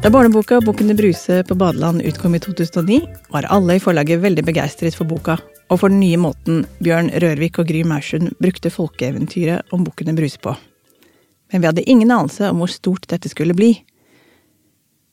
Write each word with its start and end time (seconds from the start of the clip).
Da 0.00 0.08
barneboka 0.08 0.60
'Bukkene 0.60 0.94
Bruse' 0.96 1.42
på 1.44 1.54
badeland 1.54 2.02
utkom 2.02 2.34
i 2.34 2.38
2009, 2.40 3.00
var 3.28 3.44
alle 3.52 3.74
i 3.76 3.80
forlaget 3.84 4.22
veldig 4.22 4.46
begeistret 4.46 4.94
for 4.96 5.04
boka, 5.04 5.34
og 5.68 5.80
for 5.82 5.92
den 5.92 6.00
nye 6.00 6.16
måten 6.16 6.62
Bjørn 6.80 7.10
Rørvik 7.20 7.58
og 7.60 7.68
Gry 7.68 7.82
Maursund 7.84 8.32
brukte 8.40 8.72
folkeeventyret 8.72 9.74
om 9.76 9.84
Bukkene 9.84 10.14
Bruse 10.16 10.40
på. 10.40 10.54
Men 11.52 11.60
vi 11.60 11.68
hadde 11.68 11.84
ingen 11.84 12.08
anelse 12.08 12.48
om 12.48 12.62
hvor 12.62 12.72
stort 12.72 13.10
dette 13.12 13.28
skulle 13.28 13.52
bli. 13.52 13.74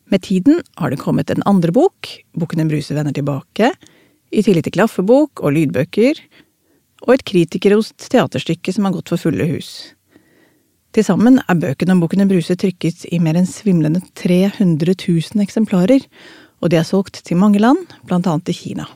Med 0.07 0.23
tiden 0.23 0.63
har 0.79 0.89
det 0.89 1.03
kommet 1.03 1.35
en 1.35 1.43
andre 1.43 1.75
bok, 1.75 2.07
'Bukkene 2.31 2.69
Bruse 2.71 2.95
vender 2.95 3.11
tilbake', 3.11 3.73
i 4.31 4.41
tillegg 4.41 4.71
til 4.71 4.77
klaffebok 4.79 5.43
og 5.43 5.51
lydbøker, 5.51 6.15
og 7.03 7.13
et 7.13 7.27
kritikerrost 7.27 8.07
teaterstykke 8.07 8.71
som 8.71 8.87
har 8.87 8.95
gått 8.95 9.09
for 9.09 9.19
fulle 9.19 9.51
hus. 9.51 9.96
Til 10.97 11.05
sammen 11.05 11.35
er 11.43 11.59
bøkene 11.61 11.93
om 11.93 11.99
Bukkene 12.01 12.25
Bruse 12.25 12.55
trykket 12.57 13.03
i 13.13 13.19
mer 13.21 13.37
enn 13.37 13.45
svimlende 13.45 13.99
300 14.17 14.95
000 14.97 15.43
eksemplarer, 15.43 16.01
og 16.57 16.71
de 16.73 16.79
er 16.79 16.87
solgt 16.87 17.19
til 17.27 17.37
mange 17.37 17.59
land, 17.61 17.83
blant 18.09 18.25
annet 18.25 18.47
til 18.47 18.55
Kina. 18.57 18.87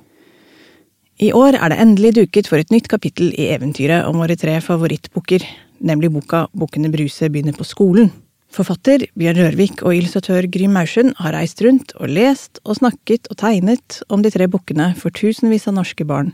I 1.21 1.27
år 1.37 1.59
er 1.59 1.69
det 1.69 1.75
endelig 1.83 2.15
duket 2.15 2.47
for 2.49 2.57
et 2.57 2.73
nytt 2.73 2.87
kapittel 2.89 3.27
i 3.37 3.51
eventyret 3.53 4.07
om 4.09 4.17
våre 4.17 4.33
tre 4.33 4.55
favorittbukker, 4.65 5.45
nemlig 5.77 6.09
boka 6.15 6.47
Bukkene 6.57 6.89
Bruse 6.89 7.29
begynner 7.29 7.53
på 7.53 7.67
skolen. 7.69 8.09
Forfatter 8.49 9.05
Bjørn 9.13 9.37
Rørvik 9.43 9.83
og 9.85 9.93
illustratør 9.93 10.47
Gry 10.49 10.65
Maursund 10.73 11.13
har 11.21 11.37
reist 11.37 11.61
rundt 11.61 11.93
og 11.99 12.09
lest 12.09 12.63
og 12.65 12.79
snakket 12.79 13.29
og 13.29 13.37
tegnet 13.43 13.99
om 14.09 14.25
de 14.25 14.33
tre 14.33 14.49
bukkene 14.49 14.89
for 14.97 15.13
tusenvis 15.13 15.69
av 15.69 15.77
norske 15.77 16.09
barn, 16.09 16.33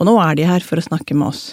og 0.00 0.08
nå 0.08 0.16
er 0.24 0.40
de 0.40 0.48
her 0.48 0.64
for 0.64 0.80
å 0.80 0.86
snakke 0.88 1.12
med 1.12 1.34
oss. 1.34 1.44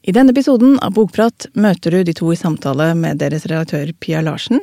I 0.00 0.14
denne 0.16 0.32
episoden 0.32 0.78
av 0.80 0.94
Bokprat 0.96 1.44
møter 1.60 1.92
du 1.92 2.06
de 2.08 2.12
to 2.16 2.30
i 2.32 2.36
samtale 2.38 2.86
med 2.96 3.18
deres 3.20 3.42
redaktør 3.50 3.90
Pia 4.00 4.22
Larsen, 4.24 4.62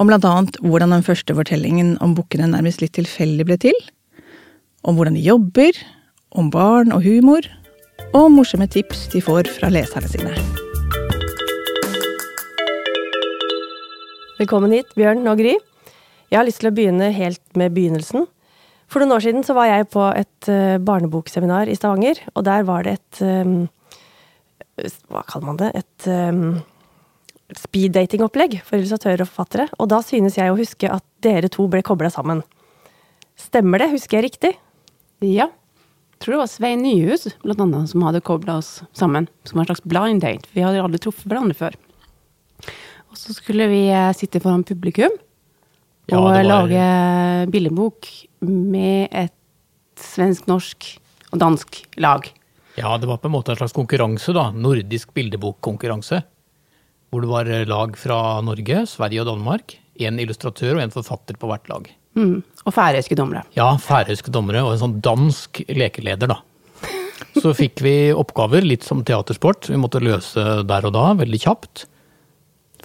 om 0.00 0.08
blant 0.08 0.24
annet 0.24 0.56
hvordan 0.64 0.94
den 0.94 1.04
første 1.04 1.36
fortellingen 1.36 1.90
om 2.00 2.14
bukkene 2.16 2.48
nærmest 2.48 2.80
litt 2.80 2.94
tilfeldig 2.96 3.44
ble 3.50 3.58
til, 3.66 3.76
om 4.80 4.96
hvordan 4.96 5.18
de 5.18 5.26
jobber, 5.26 5.76
om 6.32 6.48
barn 6.48 6.96
og 6.96 7.04
humor, 7.04 7.44
og 8.14 8.18
om 8.22 8.40
morsomme 8.40 8.64
tips 8.72 9.10
de 9.12 9.20
får 9.20 9.52
fra 9.58 9.68
leserne 9.68 10.08
sine. 10.08 10.32
Velkommen 14.40 14.72
hit, 14.72 14.88
Bjørn 14.96 15.28
og 15.28 15.36
Gry. 15.44 15.52
Jeg 16.32 16.40
har 16.40 16.48
lyst 16.48 16.64
til 16.64 16.72
å 16.72 16.76
begynne 16.80 17.12
helt 17.12 17.44
med 17.60 17.76
begynnelsen. 17.76 18.24
For 18.88 19.04
noen 19.04 19.18
år 19.18 19.28
siden 19.28 19.44
så 19.44 19.52
var 19.52 19.68
jeg 19.68 19.92
på 19.92 20.08
et 20.16 20.48
uh, 20.48 20.80
barnebokseminar 20.80 21.68
i 21.68 21.76
Stavanger, 21.76 22.24
og 22.32 22.48
der 22.48 22.64
var 22.64 22.88
det 22.88 23.02
et 23.02 23.26
um, 23.44 23.66
Hva 25.08 25.22
kaller 25.28 25.46
man 25.48 25.58
det? 25.60 25.70
Et 25.78 26.06
um, 26.12 26.62
speeddatingopplegg 27.56 28.58
for 28.66 28.78
illustratører 28.78 29.22
og 29.24 29.30
forfattere. 29.30 29.68
Og 29.80 29.88
da 29.92 30.00
synes 30.04 30.36
jeg 30.38 30.52
å 30.52 30.58
huske 30.58 30.90
at 30.92 31.04
dere 31.24 31.50
to 31.52 31.66
ble 31.70 31.82
kobla 31.86 32.10
sammen. 32.12 32.42
Stemmer 33.40 33.82
det? 33.82 33.90
Husker 33.94 34.18
jeg 34.20 34.30
riktig? 34.30 34.52
Ja. 35.24 35.48
Jeg 36.16 36.24
tror 36.24 36.36
det 36.36 36.40
var 36.40 36.48
Svein 36.50 36.80
Nyhus 36.84 37.26
blant 37.42 37.60
annet, 37.60 37.90
som 37.92 38.04
hadde 38.06 38.22
kobla 38.24 38.58
oss 38.62 38.78
sammen. 38.96 39.28
Som 39.48 39.60
en 39.60 39.68
slags 39.68 39.84
blind 39.84 40.22
date. 40.24 40.48
Vi 40.56 40.64
hadde 40.64 40.80
aldri 40.80 41.00
truffet 41.04 41.28
hverandre 41.28 41.56
før. 41.58 41.76
Og 43.12 43.18
så 43.20 43.34
skulle 43.36 43.68
vi 43.70 43.82
eh, 43.92 44.12
sitte 44.16 44.40
foran 44.44 44.64
publikum 44.66 45.12
Ja, 46.08 46.18
og 46.18 46.30
var- 46.30 46.44
lage 46.46 46.86
billedbok 47.52 48.08
med 48.46 49.08
et 49.12 49.32
svensk, 50.00 50.46
norsk 50.48 50.88
og 51.32 51.38
dansk 51.40 51.82
lag. 52.00 52.28
Ja, 52.76 52.96
det 53.00 53.08
var 53.08 53.20
på 53.22 53.30
en 53.30 53.34
måte 53.36 53.54
en 53.54 53.60
slags 53.60 53.74
konkurranse, 53.76 54.34
da. 54.36 54.50
Nordisk 54.52 55.14
bildebokkonkurranse. 55.16 56.20
Hvor 57.10 57.22
det 57.22 57.30
var 57.30 57.50
lag 57.70 57.96
fra 57.96 58.18
Norge, 58.44 58.82
Sverige 58.90 59.22
og 59.22 59.30
Danmark. 59.30 59.78
En 59.96 60.20
illustratør 60.20 60.76
og 60.76 60.82
en 60.84 60.92
forfatter 60.92 61.38
på 61.40 61.48
hvert 61.48 61.70
lag. 61.72 61.88
Mm. 62.16 62.42
Og 62.64 62.74
færøyske 62.74 63.16
dommere. 63.16 63.44
Ja, 63.56 63.70
færøyske 63.80 64.32
dommere 64.32 64.64
og 64.64 64.74
en 64.74 64.82
sånn 64.82 65.00
dansk 65.04 65.62
lekeleder, 65.72 66.32
da. 66.32 66.40
Så 67.42 67.52
fikk 67.56 67.80
vi 67.84 67.96
oppgaver, 68.12 68.64
litt 68.64 68.84
som 68.84 69.04
teatersport. 69.06 69.70
Vi 69.72 69.80
måtte 69.80 70.04
løse 70.04 70.62
der 70.68 70.88
og 70.88 70.96
da, 70.96 71.10
veldig 71.16 71.42
kjapt. 71.46 71.86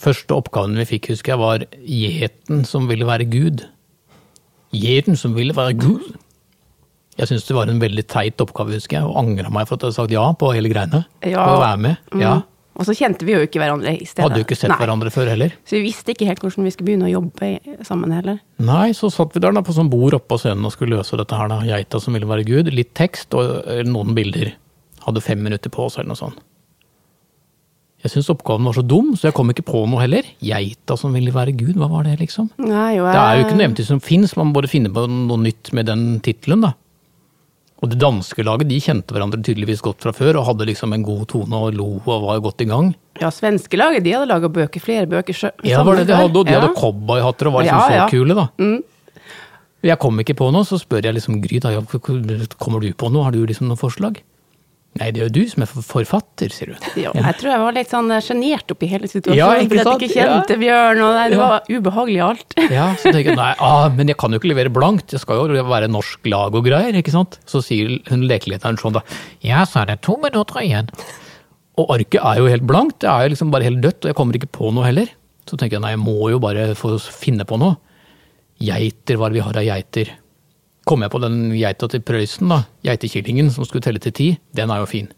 Første 0.01 0.35
oppgaven 0.39 0.79
vi 0.79 0.87
fikk, 0.95 1.11
husker 1.11 1.35
jeg, 1.35 1.41
var 1.41 1.67
gjeten 1.83 2.63
som 2.67 2.87
ville 2.89 3.07
være 3.07 3.27
Gud. 3.31 3.65
Gjeten 4.71 5.19
som 5.19 5.35
ville 5.35 5.55
være 5.55 5.75
Gud. 5.79 6.13
Jeg 7.21 7.29
syns 7.29 7.43
det 7.45 7.53
var 7.53 7.69
en 7.69 7.81
veldig 7.81 8.03
teit 8.09 8.41
oppgave, 8.41 8.73
husker 8.79 8.97
jeg, 8.97 9.05
og 9.05 9.19
angra 9.21 9.51
meg 9.53 9.67
for 9.69 9.77
at 9.77 9.83
jeg 9.83 9.91
hadde 9.91 9.99
sagt 9.99 10.15
ja 10.15 10.23
på 10.33 10.55
hele 10.55 10.71
greiene. 10.71 11.03
Ja. 11.21 11.43
På 11.45 11.59
å 11.59 11.61
være 11.61 11.83
med. 11.83 12.07
Ja. 12.17 12.39
Mm. 12.39 12.47
Og 12.81 12.87
så 12.87 12.95
kjente 12.97 13.27
vi 13.27 13.35
jo 13.35 13.43
ikke 13.45 13.59
hverandre 13.61 13.91
i 13.93 14.05
stedet. 14.07 14.23
Hadde 14.25 14.39
jo 14.39 14.45
ikke 14.47 14.57
sett 14.57 14.71
Nei. 14.71 14.79
hverandre 14.79 15.11
før 15.13 15.29
heller. 15.29 15.53
Så 15.67 15.75
vi 15.75 15.83
visste 15.85 16.15
ikke 16.15 16.25
helt 16.29 16.41
hvordan 16.41 16.65
vi 16.65 16.71
skulle 16.73 16.87
begynne 16.87 17.09
å 17.09 17.11
jobbe 17.11 17.83
sammen 17.85 18.15
heller. 18.15 18.39
Nei, 18.63 18.87
så 18.97 19.11
satt 19.13 19.35
vi 19.35 19.43
der 19.43 19.53
da 19.53 19.61
på 19.65 19.75
sånn 19.75 19.91
bord 19.91 20.15
oppe 20.17 20.31
på 20.33 20.39
scenen 20.41 20.65
og 20.65 20.73
skulle 20.73 20.97
løse 20.97 21.19
dette 21.19 21.37
her, 21.37 21.51
da. 21.51 21.59
Geita 21.67 22.01
som 22.01 22.15
ville 22.17 22.29
være 22.29 22.47
Gud. 22.47 22.71
Litt 22.73 22.95
tekst 22.97 23.35
og 23.37 23.67
noen 23.85 24.15
bilder. 24.17 24.55
Hadde 25.03 25.21
fem 25.25 25.43
minutter 25.43 25.73
på 25.73 25.85
oss, 25.89 25.99
eller 25.99 26.13
noe 26.13 26.21
sånt. 26.23 26.41
Jeg 28.01 28.15
syns 28.15 28.31
oppgaven 28.33 28.65
var 28.65 28.73
så 28.73 28.81
dum, 28.81 29.11
så 29.13 29.27
jeg 29.27 29.35
kom 29.37 29.51
ikke 29.53 29.67
på 29.67 29.83
noe 29.85 30.01
heller. 30.01 30.25
Geita 30.41 30.95
som 30.97 31.13
ville 31.13 31.33
være 31.35 31.53
Gud, 31.53 31.75
hva 31.77 31.89
var 31.91 32.07
det, 32.07 32.15
liksom? 32.23 32.47
Nei, 32.63 32.95
jo, 32.97 33.05
Det 33.05 33.19
er 33.19 33.35
jo 33.37 33.43
ikke 33.45 33.57
noe 33.59 33.67
eventyr 33.67 33.89
som 33.91 34.01
fins, 34.01 34.33
man 34.39 34.49
må 34.49 34.57
bare 34.57 34.71
finne 34.71 34.89
på 34.93 35.03
noe 35.05 35.37
nytt 35.43 35.69
med 35.77 35.85
den 35.91 36.05
tittelen, 36.25 36.65
da. 36.65 36.71
Og 37.81 37.89
det 37.89 37.97
danske 37.97 38.43
laget 38.45 38.67
de 38.69 38.77
kjente 38.79 39.09
hverandre 39.15 39.39
tydeligvis 39.41 39.81
godt 39.81 40.03
fra 40.05 40.11
før, 40.13 40.37
og 40.37 40.45
hadde 40.51 40.67
liksom 40.69 40.93
en 40.93 41.01
god 41.05 41.23
tone 41.31 41.57
og 41.57 41.73
lo 41.73 41.87
og 42.05 42.27
var 42.27 42.39
godt 42.45 42.61
i 42.61 42.67
gang. 42.69 42.91
Ja, 43.19 43.31
svenske 43.33 43.77
laget 43.79 44.03
de 44.05 44.13
hadde 44.13 44.27
laga 44.29 44.49
bøker, 44.53 44.79
flere 44.83 45.07
bøker 45.09 45.33
sjø- 45.33 45.65
Ja, 45.65 45.81
var 45.83 45.95
det 45.97 46.05
de 46.07 46.13
hadde, 46.15 46.37
og 46.37 46.45
de 46.45 46.53
ja. 46.53 46.59
hadde 46.61 46.75
cowboyhatter 46.77 47.47
og 47.49 47.53
var 47.53 47.65
liksom 47.65 47.79
Ja, 47.79 47.87
så 47.87 47.95
ja. 47.97 48.09
kule, 48.13 48.35
da. 48.37 48.47
Mm. 48.61 48.83
Jeg 49.83 49.97
kom 49.97 50.19
ikke 50.21 50.35
på 50.37 50.51
noe, 50.53 50.61
så 50.63 50.77
spør 50.77 51.01
jeg 51.07 51.15
liksom 51.17 51.41
Gry, 51.41 51.57
da, 51.57 51.73
kommer 52.61 52.81
du 52.85 52.91
på 52.93 53.09
noe, 53.11 53.23
har 53.25 53.31
du 53.33 53.41
liksom 53.49 53.65
noe 53.67 53.77
forslag? 53.81 54.21
Nei, 54.99 55.07
det 55.15 55.21
er 55.21 55.29
jo 55.29 55.31
du 55.37 55.45
som 55.47 55.63
er 55.63 55.69
forfatter, 55.71 56.51
sier 56.51 56.73
du. 56.73 56.87
Ja, 56.99 57.13
jeg 57.15 57.35
tror 57.39 57.47
jeg 57.53 57.59
var 57.61 57.75
litt 57.77 57.91
sånn 57.93 58.09
sjenert 58.25 58.73
oppi 58.73 58.89
hele 58.91 59.07
situasjonen, 59.07 59.37
Ja, 59.39 59.45
fordi 59.55 59.79
at 59.79 59.87
jeg 59.87 60.09
ikke 60.09 60.17
kjente 60.17 60.57
Bjørn, 60.59 60.99
og 61.05 61.13
det, 61.15 61.21
det 61.31 61.37
Ja. 61.37 61.45
var 61.47 61.69
ubehagelig 61.71 62.19
alt. 62.25 62.55
Ja, 62.75 62.87
så 62.99 63.13
tenker 63.15 63.29
jeg, 63.31 63.37
nei, 63.39 63.53
ah, 63.63 63.87
men 63.95 64.11
jeg 64.11 64.17
kan 64.19 64.35
jo 64.35 64.41
ikke 64.41 64.51
levere 64.51 64.73
blankt, 64.75 65.07
det 65.15 65.21
skal 65.23 65.39
jo 65.55 65.63
være 65.69 65.87
norsk 65.87 66.27
lag 66.27 66.57
og 66.59 66.67
greier, 66.67 66.91
ikke 66.99 67.13
sant? 67.15 67.39
Så 67.47 67.63
sier 67.63 67.93
hun 68.11 68.27
lekelederen 68.27 68.75
sånn 68.83 68.97
da, 68.99 69.05
ja, 69.47 69.63
så 69.63 69.85
er 69.85 69.93
det 69.93 70.01
to 70.03 70.17
minutter 70.19 70.59
igjen. 70.59 70.91
Og 71.79 71.95
arket 71.95 72.19
er 72.19 72.41
jo 72.43 72.51
helt 72.51 72.67
blankt, 72.67 72.99
det 72.99 73.09
er 73.13 73.23
jo 73.29 73.31
liksom 73.37 73.55
bare 73.55 73.69
helt 73.69 73.79
dødt, 73.81 74.03
og 74.03 74.11
jeg 74.11 74.19
kommer 74.19 74.35
ikke 74.41 74.51
på 74.59 74.73
noe 74.75 74.89
heller. 74.89 75.07
Så 75.47 75.55
tenker 75.55 75.79
jeg, 75.79 75.85
nei, 75.87 75.95
jeg 75.95 76.03
må 76.03 76.17
jo 76.35 76.43
bare 76.43 76.73
få 76.75 76.97
finne 76.99 77.47
på 77.47 77.55
noe. 77.63 77.77
Geiter, 78.61 79.15
hva 79.17 79.29
er 79.29 79.33
det 79.33 79.39
vi 79.39 79.45
har 79.47 79.57
av 79.63 79.65
geiter? 79.71 80.11
Kom 80.89 81.03
jeg 81.05 81.13
på 81.13 81.21
den 81.21 81.51
geita 81.53 81.87
til 81.91 82.01
Prøysen 82.05 82.49
da, 82.49 82.63
geitekillingen 82.87 83.51
som 83.53 83.67
skulle 83.67 83.83
telle 83.85 84.01
til 84.01 84.15
ti, 84.17 84.29
den 84.57 84.71
er 84.73 84.81
jo 84.81 84.89
fin. 84.89 85.11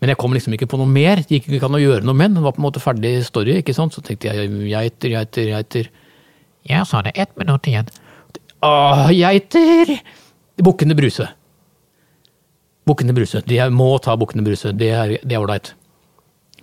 Men 0.00 0.12
jeg 0.12 0.20
kom 0.20 0.34
liksom 0.36 0.54
ikke 0.54 0.68
på 0.70 0.78
noe 0.78 0.90
mer, 0.90 1.22
det 1.24 1.38
gikk 1.40 1.48
ikke 1.56 1.70
an 1.70 1.78
å 1.78 1.82
gjøre 1.82 2.04
noe 2.06 2.16
med 2.16 2.34
den, 2.34 2.44
var 2.44 2.54
på 2.54 2.60
en 2.60 2.66
måte 2.66 2.82
ferdig 2.82 3.14
story, 3.26 3.56
ikke 3.62 3.74
sant? 3.74 3.96
Så 3.96 4.04
tenkte 4.04 4.28
jeg, 4.28 4.52
geiter, 4.70 5.14
geiter, 5.14 5.48
geiter. 5.54 5.88
Ja, 6.68 6.84
så 6.86 7.00
er 7.00 7.08
det 7.08 7.16
ett 7.24 7.32
minutt 7.40 7.66
igjen. 7.70 7.88
Åh, 8.66 9.08
geiter! 9.16 9.96
Bukkene 10.62 10.96
Bruse. 10.98 11.26
Bukkene 12.86 13.16
Bruse. 13.16 13.42
De 13.48 13.58
må 13.72 13.88
ta 14.04 14.14
Bukkene 14.20 14.44
Bruse, 14.46 14.70
det 14.76 14.92
det 15.24 15.34
er 15.34 15.40
ålreit. 15.40 15.72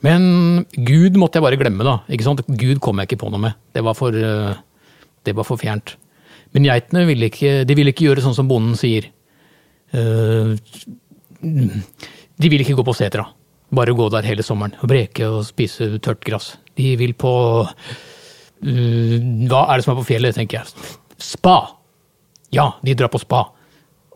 Men 0.03 0.65
Gud 0.75 1.17
måtte 1.19 1.39
jeg 1.39 1.45
bare 1.45 1.59
glemme, 1.59 1.83
da. 1.87 1.97
ikke 2.11 2.27
sant? 2.27 2.43
Gud 2.47 2.81
kom 2.83 2.99
jeg 2.99 3.09
ikke 3.09 3.23
på 3.23 3.31
noe 3.31 3.41
med. 3.45 3.59
Det 3.75 3.83
var 3.85 3.95
for, 3.95 4.15
eh, 4.15 4.55
det 5.23 5.35
var 5.35 5.47
for 5.47 5.59
fjernt. 5.59 5.95
Men 6.53 6.67
geitene 6.69 7.05
ville 7.09 7.29
ikke, 7.31 7.53
de 7.65 7.75
ville 7.77 7.93
ikke 7.93 8.05
gjøre 8.09 8.21
sånn 8.25 8.35
som 8.37 8.49
bonden 8.49 8.75
sier. 8.77 9.07
Eh, 9.93 10.53
de 11.43 12.49
vil 12.51 12.61
ikke 12.63 12.75
gå 12.77 12.85
på 12.87 12.95
setra. 12.97 13.25
Bare 13.73 13.95
gå 13.97 14.05
der 14.13 14.25
hele 14.27 14.45
sommeren 14.45 14.75
og 14.83 14.89
breke 14.91 15.25
og 15.33 15.43
spise 15.47 15.87
tørt 16.03 16.21
gress. 16.25 16.51
De 16.77 16.93
vil 16.99 17.15
på 17.17 17.31
eh, 17.65 19.17
Hva 19.49 19.63
er 19.69 19.79
det 19.79 19.85
som 19.87 19.95
er 19.95 19.99
på 20.01 20.07
fjellet, 20.11 20.37
tenker 20.37 20.61
jeg. 20.61 20.93
Spa! 21.23 21.57
Ja, 22.53 22.67
de 22.85 22.93
drar 22.97 23.09
på 23.09 23.21
spa. 23.21 23.47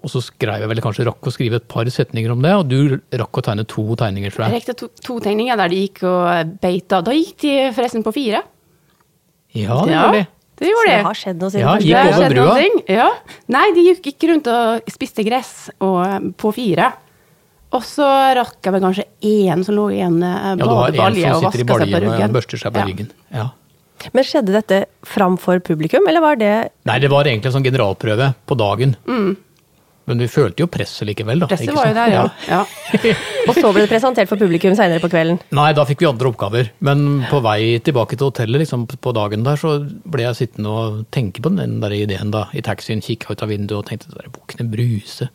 Og 0.05 0.11
så 0.13 0.21
skrev 0.21 0.61
jeg 0.61 0.69
vel 0.69 0.81
kanskje 0.85 1.07
rakk 1.07 1.25
å 1.25 1.33
skrive 1.33 1.57
et 1.57 1.65
par 1.71 1.89
setninger 1.89 2.29
om 2.35 2.43
det, 2.45 2.51
og 2.53 2.67
du 2.69 2.99
rakk 3.17 3.39
å 3.41 3.43
tegne 3.47 3.65
to 3.67 3.81
tegninger, 3.97 4.29
tror 4.31 4.45
Jeg 4.45 4.53
jeg. 4.53 4.61
rekte 4.61 4.75
to, 4.77 4.91
to 5.03 5.15
tegninger 5.25 5.57
der 5.57 5.73
de 5.73 5.79
gikk 5.87 6.03
og 6.05 6.53
beita. 6.61 6.99
Da 7.01 7.15
gikk 7.17 7.41
de 7.41 7.55
forresten 7.73 8.05
på 8.05 8.13
fire. 8.15 8.43
Ja, 9.57 9.79
det 9.87 9.95
Ja, 9.95 10.03
gjør 10.05 10.19
de. 10.19 10.21
Det 10.57 10.69
Så 10.73 10.85
det 10.87 11.01
har 11.05 11.17
skjedd 11.19 11.41
noe 11.43 11.53
siden 11.53 11.65
Ja, 11.85 12.03
gikk 12.05 12.17
over 12.17 12.33
brua. 12.33 12.69
Ja. 12.89 13.09
Nei, 13.53 13.65
de 13.75 13.83
gikk 13.91 14.07
ikke 14.13 14.29
rundt 14.33 14.47
og 14.51 14.89
spiste 14.91 15.25
gress 15.27 15.51
og, 15.79 16.31
på 16.41 16.53
fire. 16.55 16.91
Og 17.75 17.83
så 17.83 18.07
rakk 18.37 18.57
jeg 18.63 18.73
vel 18.73 18.83
kanskje 18.85 19.05
én 19.27 19.63
som 19.67 19.75
lå 19.75 19.89
i 19.93 19.99
en 20.05 20.21
eh, 20.23 20.53
badebalje 20.61 21.27
som 21.27 21.41
og 21.41 21.47
vaska 21.49 21.59
seg 21.61 21.67
på 21.67 21.79
ryggen. 21.83 22.29
og 22.29 22.37
børster 22.39 22.61
seg 22.61 22.73
på 22.73 22.79
Ja. 22.79 22.85
ryggen. 22.87 23.09
Ja. 23.33 23.47
Men 24.13 24.23
skjedde 24.23 24.53
dette 24.53 24.85
framfor 25.09 25.59
publikum, 25.65 26.05
eller 26.07 26.21
var 26.21 26.35
det 26.37 26.69
Nei, 26.85 26.99
det 26.99 27.09
var 27.09 27.25
egentlig 27.25 27.49
en 27.49 27.57
sånn 27.57 27.65
generalprøve 27.65 28.33
på 28.47 28.57
dagen. 28.57 28.95
Men 30.07 30.21
vi 30.23 30.27
følte 30.31 30.63
jo 30.63 30.69
presset 30.71 31.03
likevel, 31.09 31.41
da. 31.43 31.49
Presset 31.51 31.75
var 31.75 31.89
jo 31.89 31.95
der, 31.97 32.13
ja. 32.13 32.21
ja. 32.47 32.61
Og 33.47 33.57
så 33.57 33.71
ble 33.75 33.83
det 33.83 33.89
presentert 33.91 34.29
for 34.29 34.39
publikum 34.39 34.75
seinere 34.77 35.03
på 35.03 35.09
kvelden. 35.11 35.41
Nei, 35.55 35.67
da 35.75 35.83
fikk 35.87 36.05
vi 36.05 36.07
andre 36.07 36.31
oppgaver. 36.31 36.69
Men 36.87 37.25
på 37.27 37.41
vei 37.43 37.75
tilbake 37.83 38.15
til 38.15 38.29
hotellet 38.29 38.63
liksom, 38.63 38.85
på 38.87 39.13
dagen 39.15 39.43
der, 39.43 39.59
så 39.59 39.81
ble 40.07 40.29
jeg 40.29 40.39
sittende 40.39 40.71
og 40.71 41.01
tenke 41.15 41.43
på 41.43 41.51
den 41.57 41.81
der 41.83 41.97
ideen 41.97 42.31
da, 42.31 42.45
i 42.55 42.63
taxien, 42.63 43.03
kikka 43.03 43.35
ut 43.35 43.43
av 43.43 43.51
vinduet 43.51 43.81
og 43.81 43.89
tenkte 43.91 44.15
at 44.15 44.31
Bukkene 44.31 44.69
Bruse, 44.71 45.27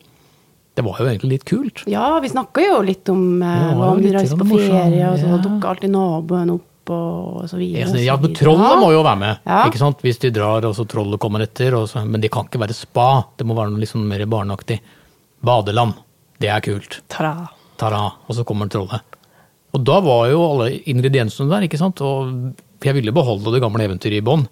det 0.72 0.84
var 0.86 1.02
jo 1.02 1.08
egentlig 1.10 1.34
litt 1.34 1.48
kult. 1.48 1.84
Ja, 1.90 2.06
vi 2.24 2.32
snakka 2.32 2.64
jo 2.64 2.80
litt 2.86 3.08
om 3.12 3.42
eh, 3.44 3.56
Ja, 3.60 3.72
hva 3.76 3.92
om 3.92 4.00
vi 4.00 4.12
reiste 4.14 4.40
på 4.40 4.56
ferie, 4.56 5.04
og 5.10 5.20
så 5.20 5.34
ja. 5.34 5.40
dukka 5.44 5.74
alltid 5.74 5.92
naboen 5.92 6.54
opp, 6.56 6.68
og 6.90 7.48
så 7.48 7.56
videre. 7.60 7.84
og 7.88 7.94
så 7.94 8.02
Ja, 8.04 8.16
men. 8.16 8.34
Trollet 8.34 8.78
må 8.80 8.90
jo 8.92 9.02
være 9.02 9.18
med, 9.18 9.38
Ja. 9.46 9.64
ikke 9.68 9.78
sant? 9.78 10.00
hvis 10.02 10.18
de 10.18 10.30
drar 10.30 10.64
og 10.64 10.74
så 10.74 10.86
trollet 10.88 11.20
kommer 11.20 11.40
etter. 11.42 11.74
Og 11.74 11.88
så, 11.88 12.04
men 12.06 12.20
det 12.20 12.30
kan 12.30 12.44
ikke 12.46 12.58
være 12.60 12.74
spa, 12.74 13.24
det 13.36 13.46
må 13.46 13.54
være 13.54 13.70
noe 13.70 13.86
sånn 13.86 14.06
mer 14.08 14.24
barneaktig. 14.26 14.80
Badeland, 15.42 15.94
det 16.40 16.48
er 16.48 16.60
kult. 16.60 17.00
Ta-da. 17.08 17.48
Tara, 17.78 18.12
og 18.28 18.34
så 18.34 18.44
kommer 18.44 18.68
trollet. 18.68 19.00
Og 19.74 19.82
da 19.84 20.00
var 20.00 20.28
jo 20.30 20.42
alle 20.44 20.82
ingrediensene 20.86 21.48
der, 21.50 21.62
ikke 21.66 21.78
sant. 21.78 22.00
Og 22.00 22.54
jeg 22.84 22.94
ville 22.94 23.12
beholde 23.12 23.52
det 23.52 23.62
gamle 23.62 23.86
eventyret 23.88 24.18
i 24.20 24.20
bånn. 24.20 24.46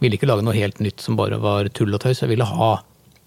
Ville 0.00 0.14
ikke 0.18 0.28
lage 0.28 0.44
noe 0.44 0.52
helt 0.54 0.78
nytt 0.80 1.00
som 1.00 1.16
bare 1.16 1.38
var 1.40 1.68
tull 1.72 1.94
og 1.94 2.00
tøys. 2.00 2.20
Jeg 2.20 2.28
ville 2.28 2.44
ha 2.44 2.82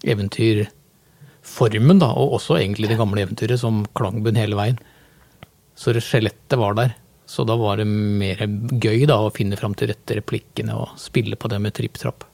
eventyrformen, 0.06 1.98
da, 2.00 2.06
og 2.14 2.36
også 2.38 2.58
egentlig 2.60 2.88
det 2.88 2.98
gamle 3.00 3.24
eventyret 3.26 3.58
som 3.60 3.82
klangbunn 3.98 4.38
hele 4.38 4.56
veien. 4.58 4.78
Så 5.76 5.92
skjelettet 5.98 6.58
var 6.60 6.74
der. 6.78 6.94
Så 7.30 7.44
da 7.46 7.54
var 7.58 7.78
det 7.78 7.86
mer 7.86 8.40
gøy 8.82 9.04
da, 9.06 9.20
å 9.22 9.30
finne 9.30 9.58
fram 9.58 9.76
til 9.78 9.92
rette 9.92 10.16
replikkene 10.18 10.74
og 10.74 10.96
spille 10.98 11.38
på 11.38 11.50
det 11.52 11.60
med 11.62 11.76
tripp-trapp. 11.76 12.26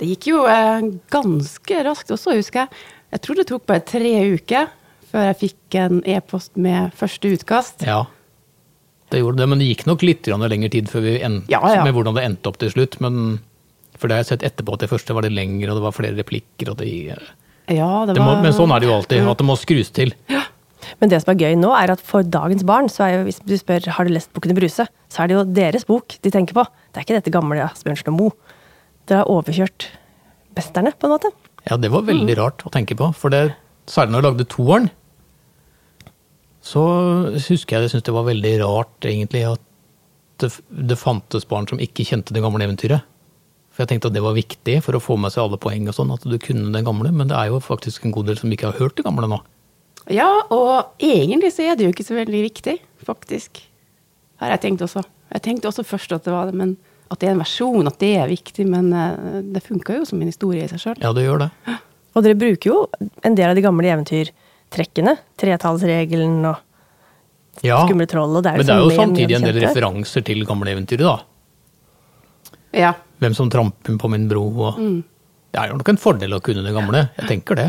Det 0.00 0.08
gikk 0.10 0.30
jo 0.30 0.42
eh, 0.48 0.84
ganske 1.12 1.80
raskt 1.86 2.12
også, 2.12 2.34
husker 2.36 2.66
jeg. 2.66 2.84
Jeg 3.14 3.24
tror 3.24 3.40
det 3.40 3.46
tok 3.48 3.64
bare 3.68 3.84
tre 3.88 4.12
uker 4.36 4.68
før 5.10 5.26
jeg 5.30 5.38
fikk 5.40 5.76
en 5.80 6.02
e-post 6.08 6.60
med 6.60 6.92
første 6.96 7.32
utkast. 7.34 7.86
Ja, 7.88 8.04
det 9.10 9.22
gjorde 9.24 9.40
det, 9.40 9.48
men 9.50 9.58
det 9.62 9.70
gikk 9.72 9.86
nok 9.88 10.04
litt 10.06 10.28
lengre 10.30 10.70
tid 10.70 10.90
før 10.92 11.02
vi 11.08 11.16
endte 11.26 11.50
Ja, 11.50 11.60
ja. 11.66 11.82
med 11.86 11.96
hvordan 11.96 12.14
det 12.14 12.26
endte 12.28 12.52
opp 12.52 12.60
til 12.60 12.70
slutt. 12.70 13.00
Men, 13.02 13.40
for 13.96 14.06
det 14.06 14.18
har 14.18 14.22
jeg 14.22 14.30
sett 14.34 14.46
etterpå 14.46 14.76
at 14.76 14.84
det 14.84 14.90
første 14.92 15.16
var 15.16 15.26
det 15.26 15.32
lengre, 15.34 15.72
og 15.72 15.80
det 15.80 15.86
var 15.88 15.96
flere 15.96 16.20
replikker. 16.20 16.70
Og 16.70 16.78
det, 16.78 16.92
Ja, 17.72 17.90
det 18.06 18.14
det 18.14 18.22
må, 18.22 18.36
men 18.44 18.54
sånn 18.54 18.70
er 18.76 18.82
det 18.84 18.90
jo 18.90 18.96
alltid, 19.00 19.26
at 19.32 19.42
det 19.42 19.48
må 19.48 19.56
skrus 19.58 19.90
til. 19.96 20.14
Men 20.98 21.12
det 21.12 21.20
som 21.22 21.32
er 21.32 21.42
gøy 21.44 21.56
nå, 21.60 21.70
er 21.76 21.92
at 21.94 22.02
for 22.04 22.26
dagens 22.26 22.64
barn, 22.66 22.90
så 22.92 23.06
er 23.06 23.14
jo, 23.14 23.22
hvis 23.28 23.40
du 23.46 23.54
spør 23.60 23.86
har 23.96 24.06
du 24.06 24.12
lest 24.14 24.32
Bukkene 24.34 24.56
Bruse, 24.56 24.86
så 24.90 25.22
er 25.22 25.30
det 25.30 25.36
jo 25.36 25.46
deres 25.60 25.86
bok 25.88 26.16
de 26.24 26.32
tenker 26.34 26.56
på. 26.56 26.64
Det 26.90 27.00
er 27.00 27.06
ikke 27.06 27.18
dette 27.18 27.34
gamle 27.34 27.62
Asbjørnsen 27.68 28.12
og 28.12 28.18
Moe. 28.18 28.56
Dere 29.08 29.22
har 29.22 29.32
overkjørt 29.32 29.88
besterne, 30.56 30.92
på 30.96 31.08
en 31.08 31.14
måte. 31.14 31.32
Ja, 31.68 31.76
det 31.80 31.92
var 31.92 32.06
veldig 32.08 32.36
rart 32.40 32.64
å 32.66 32.72
tenke 32.72 32.96
på. 32.98 33.10
For 33.16 33.32
det, 33.32 33.52
særlig 33.90 34.16
når 34.16 34.22
du 34.22 34.28
lagde 34.30 34.48
toeren, 34.50 34.90
så 36.60 36.82
husker 37.32 37.76
jeg 37.76 37.86
jeg 37.86 37.92
syntes 37.94 38.08
det 38.10 38.14
var 38.16 38.26
veldig 38.28 38.52
rart 38.60 39.06
egentlig 39.08 39.46
at 39.48 39.62
det, 40.40 40.50
det 40.68 40.98
fantes 41.00 41.46
barn 41.48 41.68
som 41.68 41.80
ikke 41.80 42.04
kjente 42.08 42.34
det 42.36 42.42
gamle 42.44 42.64
eventyret. 42.66 43.06
For 43.70 43.84
jeg 43.84 43.92
tenkte 43.92 44.10
at 44.10 44.16
det 44.16 44.24
var 44.24 44.36
viktig 44.36 44.76
for 44.84 44.96
å 44.96 45.02
få 45.02 45.16
med 45.20 45.32
seg 45.32 45.44
alle 45.44 45.60
poeng 45.60 45.86
og 45.88 45.96
sånn, 45.96 46.12
at 46.12 46.24
du 46.26 46.36
kunne 46.42 46.72
det 46.74 46.84
gamle. 46.86 47.12
Men 47.14 47.30
det 47.30 47.36
er 47.38 47.52
jo 47.52 47.62
faktisk 47.64 48.04
en 48.04 48.14
god 48.14 48.30
del 48.30 48.40
som 48.40 48.52
ikke 48.52 48.72
har 48.72 48.80
hørt 48.80 48.98
det 48.98 49.06
gamle 49.06 49.28
nå. 49.30 49.40
Ja, 50.10 50.28
og 50.50 50.96
egentlig 50.98 51.52
så 51.54 51.68
er 51.70 51.76
det 51.78 51.86
jo 51.86 51.92
ikke 51.94 52.06
så 52.06 52.16
veldig 52.18 52.40
viktig, 52.48 52.76
faktisk. 53.06 53.60
Har 54.42 54.54
jeg 54.54 54.62
tenkt 54.64 54.82
også. 54.82 55.04
Jeg 55.30 55.44
tenkte 55.44 55.70
også 55.70 55.84
først 55.86 56.14
at 56.16 56.24
det 56.26 56.32
var 56.34 56.48
det, 56.50 56.56
men 56.58 56.74
at 57.10 57.20
det 57.20 57.28
er 57.28 57.34
en 57.36 57.42
versjon, 57.42 57.86
at 57.90 57.98
det 58.02 58.10
er 58.18 58.30
viktig. 58.30 58.66
Men 58.70 58.90
eh, 58.96 59.40
det 59.54 59.62
funka 59.66 60.00
jo 60.00 60.06
som 60.08 60.22
en 60.22 60.30
historie 60.30 60.64
i 60.64 60.70
seg 60.70 60.82
sjøl. 60.82 60.98
Ja, 61.02 61.12
det 61.16 61.26
gjør 61.26 61.44
det. 61.44 61.50
Og 62.16 62.24
dere 62.26 62.38
bruker 62.38 62.72
jo 62.72 62.78
en 63.22 63.36
del 63.38 63.52
av 63.52 63.58
de 63.58 63.62
gamle 63.62 63.86
eventyrtrekkene. 63.92 65.14
Tretallsregelen 65.38 66.40
og 66.50 66.66
Ja, 67.66 67.82
skumle 67.84 68.06
troll. 68.10 68.34
Og 68.38 68.42
det 68.42 68.50
er 68.54 68.58
men 68.58 68.66
det 68.66 68.74
er 68.74 68.82
jo 68.82 68.96
samtidig 68.96 69.36
en 69.36 69.46
del 69.46 69.60
referanser 69.62 70.24
til 70.26 70.42
gamle 70.48 70.72
eventyret, 70.74 71.06
da. 71.06 71.18
Ja. 72.80 72.92
Hvem 73.22 73.34
som 73.36 73.50
tramper 73.52 73.98
på 74.00 74.10
min 74.10 74.28
bro 74.30 74.44
og 74.48 74.78
Det 74.80 75.58
er 75.58 75.72
jo 75.72 75.78
nok 75.78 75.88
en 75.90 75.98
fordel 75.98 76.34
å 76.34 76.40
kunne 76.42 76.62
det 76.66 76.72
gamle. 76.74 77.08
Jeg 77.18 77.30
tenker 77.30 77.58
det. 77.58 77.68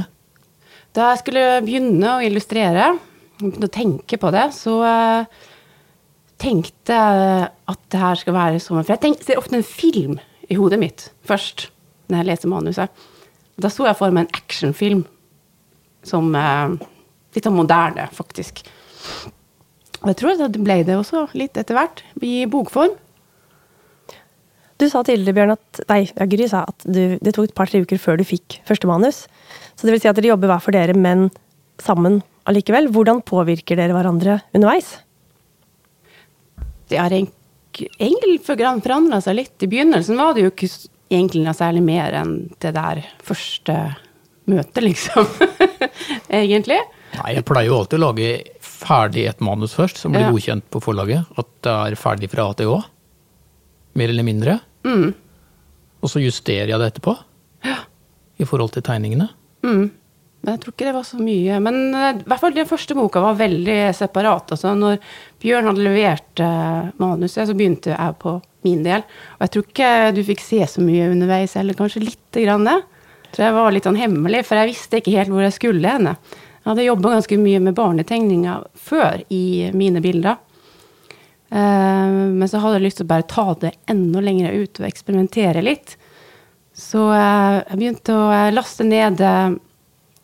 Da 0.95 1.13
jeg 1.13 1.21
skulle 1.21 1.45
begynne 1.63 2.17
å 2.17 2.23
illustrere, 2.25 2.91
begynne 3.39 3.69
å 3.69 3.71
tenke 3.71 4.19
på 4.19 4.31
det, 4.35 4.49
så 4.55 4.73
eh, 4.83 5.39
tenkte 6.41 6.97
jeg 6.97 7.47
at 7.71 7.81
det 7.93 8.01
her 8.01 8.19
skal 8.19 8.35
være 8.35 8.59
som 8.63 8.81
For 8.81 8.95
jeg 8.95 9.03
tenker, 9.05 9.27
ser 9.27 9.39
ofte 9.39 9.59
en 9.59 9.67
film 9.67 10.17
i 10.51 10.57
hodet 10.59 10.81
mitt 10.81 11.07
først, 11.27 11.69
når 12.11 12.21
jeg 12.21 12.29
leser 12.31 12.51
manuset. 12.51 13.03
Da 13.61 13.71
så 13.71 13.88
jeg 13.88 13.99
for 13.99 14.11
meg 14.11 14.25
en 14.25 14.41
actionfilm 14.41 15.05
som 16.07 16.33
eh, 16.35 16.75
litt 17.35 17.47
sånn 17.47 17.59
moderne, 17.59 18.09
faktisk. 18.11 18.63
Og 20.01 20.09
jeg 20.11 20.19
tror 20.19 20.39
det 20.39 20.59
ble 20.59 20.81
det 20.83 20.97
også 20.97 21.27
litt 21.38 21.59
etter 21.61 21.77
hvert, 21.77 22.03
i 22.19 22.43
bokform. 22.51 22.97
Du 24.81 24.88
sa 24.89 25.04
tidligere, 25.06 25.36
Bjørn, 25.38 25.54
at 25.54 25.81
Nei, 25.92 26.00
ja, 26.10 26.25
Gry 26.31 26.48
sa 26.50 26.63
at 26.66 26.86
du, 26.89 27.19
det 27.22 27.36
tok 27.36 27.51
et 27.51 27.56
par-tre 27.57 27.83
uker 27.83 28.00
før 28.01 28.18
du 28.18 28.25
fikk 28.25 28.57
første 28.66 28.89
manus. 28.89 29.24
Så 29.78 29.86
det 29.86 29.94
vil 29.94 30.01
si 30.01 30.10
at 30.10 30.18
dere 30.18 30.31
jobber 30.33 30.50
hver 30.50 30.63
for 30.63 30.74
dere, 30.74 30.95
men 30.98 31.28
sammen 31.81 32.22
allikevel. 32.50 32.89
Hvordan 32.94 33.22
påvirker 33.28 33.78
dere 33.78 33.94
hverandre 33.94 34.39
underveis? 34.57 34.95
Det 36.89 36.98
har 37.00 37.13
egentlig 37.13 38.39
forandra 38.44 39.22
seg 39.24 39.38
litt. 39.38 39.54
I 39.63 39.69
begynnelsen 39.72 40.18
var 40.19 40.33
det 40.36 40.48
jo 40.48 40.54
ikke 40.54 40.72
egentlig 41.12 41.44
noe 41.45 41.56
særlig 41.57 41.84
mer 41.86 42.18
enn 42.22 42.34
det 42.63 42.74
der 42.75 43.04
første 43.24 43.75
møtet, 44.50 44.81
liksom. 44.84 45.30
egentlig. 46.42 46.80
Nei, 47.19 47.36
jeg 47.38 47.45
pleier 47.48 47.69
jo 47.69 47.77
alltid 47.81 48.00
å 48.00 48.06
lage 48.07 48.31
ferdig 48.66 49.27
et 49.30 49.44
manus 49.45 49.75
først, 49.77 50.00
som 50.01 50.16
blir 50.16 50.25
Ja. 50.25 50.34
godkjent 50.34 50.66
på 50.74 50.81
forlaget. 50.84 51.30
At 51.38 51.54
det 51.62 51.77
er 51.94 52.00
ferdig 52.00 52.31
fra 52.34 52.50
A 52.50 52.57
til 52.57 52.74
Å. 52.74 52.81
Mer 54.00 54.10
eller 54.10 54.25
mindre. 54.25 54.60
Mm. 54.88 55.12
Og 56.01 56.12
så 56.12 56.22
justerer 56.24 56.72
jeg 56.72 56.81
det 56.81 56.92
etterpå. 56.94 57.16
I 58.42 58.48
forhold 58.50 58.74
til 58.74 58.81
tegningene. 58.86 59.28
Mm. 59.62 59.92
Men 60.42 60.56
jeg 60.56 60.62
tror 60.63 60.74
ikke 60.74 60.88
det 60.88 60.95
var 60.95 61.06
så 61.06 61.19
mye. 61.22 61.57
Men 61.62 61.75
eh, 61.94 62.13
i 62.18 62.30
hvert 62.30 62.42
fall 62.42 62.56
den 62.56 62.69
første 62.69 62.98
boka 62.98 63.22
var 63.22 63.38
veldig 63.38 63.80
separat. 63.94 64.56
Altså, 64.56 64.74
når 64.78 64.98
Bjørn 65.44 65.69
hadde 65.69 65.86
levert 65.86 66.42
eh, 66.42 66.88
manuset, 67.01 67.45
så 67.45 67.57
begynte 67.57 67.94
jeg 67.94 68.18
på 68.22 68.39
min 68.66 68.81
del. 68.86 69.06
Og 69.38 69.45
jeg 69.45 69.54
tror 69.54 69.68
ikke 69.68 69.92
du 70.18 70.24
fikk 70.25 70.42
se 70.44 70.62
så 70.69 70.86
mye 70.86 71.12
underveis, 71.13 71.54
eller 71.60 71.77
kanskje 71.77 72.04
lite 72.07 72.45
grann 72.45 72.66
det. 72.66 72.80
Jeg 73.27 73.36
tror 73.36 73.45
jeg 73.45 73.57
var 73.60 73.75
litt 73.75 73.88
sånn 73.88 74.01
hemmelig, 74.01 74.42
for 74.48 74.60
jeg 74.60 74.74
visste 74.74 75.00
ikke 75.00 75.13
helt 75.16 75.31
hvor 75.31 75.45
jeg 75.45 75.56
skulle 75.56 75.94
henne. 75.94 76.17
Jeg 76.62 76.70
hadde 76.70 76.88
jobba 76.89 77.13
ganske 77.15 77.38
mye 77.41 77.62
med 77.63 77.77
barnetegninger 77.77 78.65
før 78.89 79.22
i 79.34 79.70
mine 79.77 80.01
bilder. 80.03 80.41
Eh, 81.51 82.12
men 82.31 82.48
så 82.48 82.62
hadde 82.63 82.79
jeg 82.79 82.88
lyst 82.88 83.01
til 83.01 83.08
å 83.10 83.12
bare 83.12 83.27
ta 83.27 83.46
det 83.60 83.74
enda 83.91 84.24
lenger 84.24 84.55
ut 84.55 84.79
og 84.79 84.88
eksperimentere 84.88 85.63
litt. 85.65 85.98
Så 86.72 87.10
eh, 87.12 87.60
jeg 87.60 87.79
begynte 87.79 88.15
å 88.15 88.29
eh, 88.31 88.51
laste 88.55 88.88
ned 88.88 89.20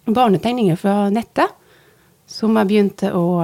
barnetegninger 0.08 0.80
fra 0.80 1.08
nettet. 1.14 1.56
Som 2.28 2.58
jeg 2.60 2.68
begynte 2.68 3.14
å 3.16 3.40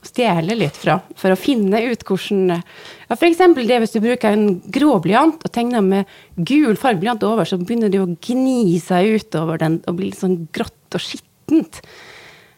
stjele 0.00 0.54
litt 0.56 0.78
fra, 0.80 0.94
for 1.20 1.34
å 1.34 1.36
finne 1.36 1.76
ut 1.90 2.06
hvordan 2.08 2.54
ja, 2.54 3.16
eksempel 3.18 3.68
det 3.68 3.82
hvis 3.82 3.92
du 3.92 3.98
bruker 4.00 4.32
en 4.32 4.62
grå 4.72 4.94
blyant 5.04 5.44
og 5.44 5.52
tegner 5.52 5.84
med 5.84 6.08
gul 6.32 6.72
fargeblyant 6.80 7.26
over, 7.28 7.44
så 7.44 7.58
begynner 7.60 7.92
det 7.92 8.00
å 8.00 8.08
gni 8.08 8.80
seg 8.80 9.18
utover 9.20 9.60
den 9.60 9.76
og 9.84 9.98
bli 9.98 10.08
litt 10.08 10.22
sånn 10.22 10.38
grått 10.56 10.96
og 10.96 11.04
skittent. 11.04 11.82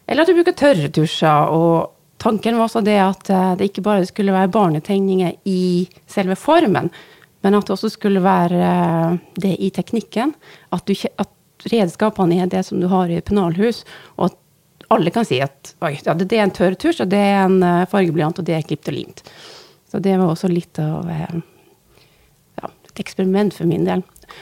Eller 0.07 0.23
at 0.23 0.31
du 0.31 0.39
bruker 0.39 0.55
tørretusjer. 0.55 1.51
Og 1.51 1.96
tanken 2.17 2.57
var 2.57 2.67
også 2.67 2.81
det 2.85 2.97
at 3.01 3.29
eh, 3.29 3.53
det 3.57 3.69
ikke 3.71 3.85
bare 3.85 4.07
skulle 4.09 4.35
være 4.35 4.51
barnetegninger 4.53 5.37
i 5.49 5.87
selve 6.09 6.37
formen, 6.39 6.89
men 7.45 7.57
at 7.57 7.67
det 7.67 7.75
også 7.75 7.91
skulle 7.93 8.23
være 8.23 8.61
eh, 8.71 9.17
det 9.43 9.53
i 9.63 9.69
teknikken. 9.73 10.33
At, 10.73 10.87
du, 10.87 10.93
at 11.17 11.69
redskapene 11.71 12.41
er 12.43 12.51
det 12.51 12.65
som 12.67 12.81
du 12.81 12.89
har 12.91 13.09
i 13.09 13.19
et 13.19 13.27
pennalhus, 13.27 13.83
og 14.17 14.31
at 14.31 14.43
alle 14.93 15.11
kan 15.11 15.27
si 15.27 15.41
at 15.43 15.75
oi, 15.83 15.97
ja, 15.99 16.15
det 16.15 16.31
er 16.31 16.45
en 16.45 16.55
tørretusj, 16.55 17.03
og 17.03 17.11
det 17.13 17.21
er 17.21 17.45
en 17.45 17.61
eh, 17.61 17.85
fargeblyant, 17.91 18.41
og 18.41 18.47
det 18.47 18.57
er 18.57 18.67
klipt 18.67 18.89
og 18.89 18.97
limt. 18.97 19.23
Så 19.87 20.01
det 20.03 20.17
var 20.19 20.33
også 20.33 20.49
litt 20.51 20.79
av 20.83 21.07
ja, 21.07 22.67
et 22.89 22.99
eksperiment 22.99 23.55
for 23.55 23.69
min 23.69 23.85
del. 23.87 24.01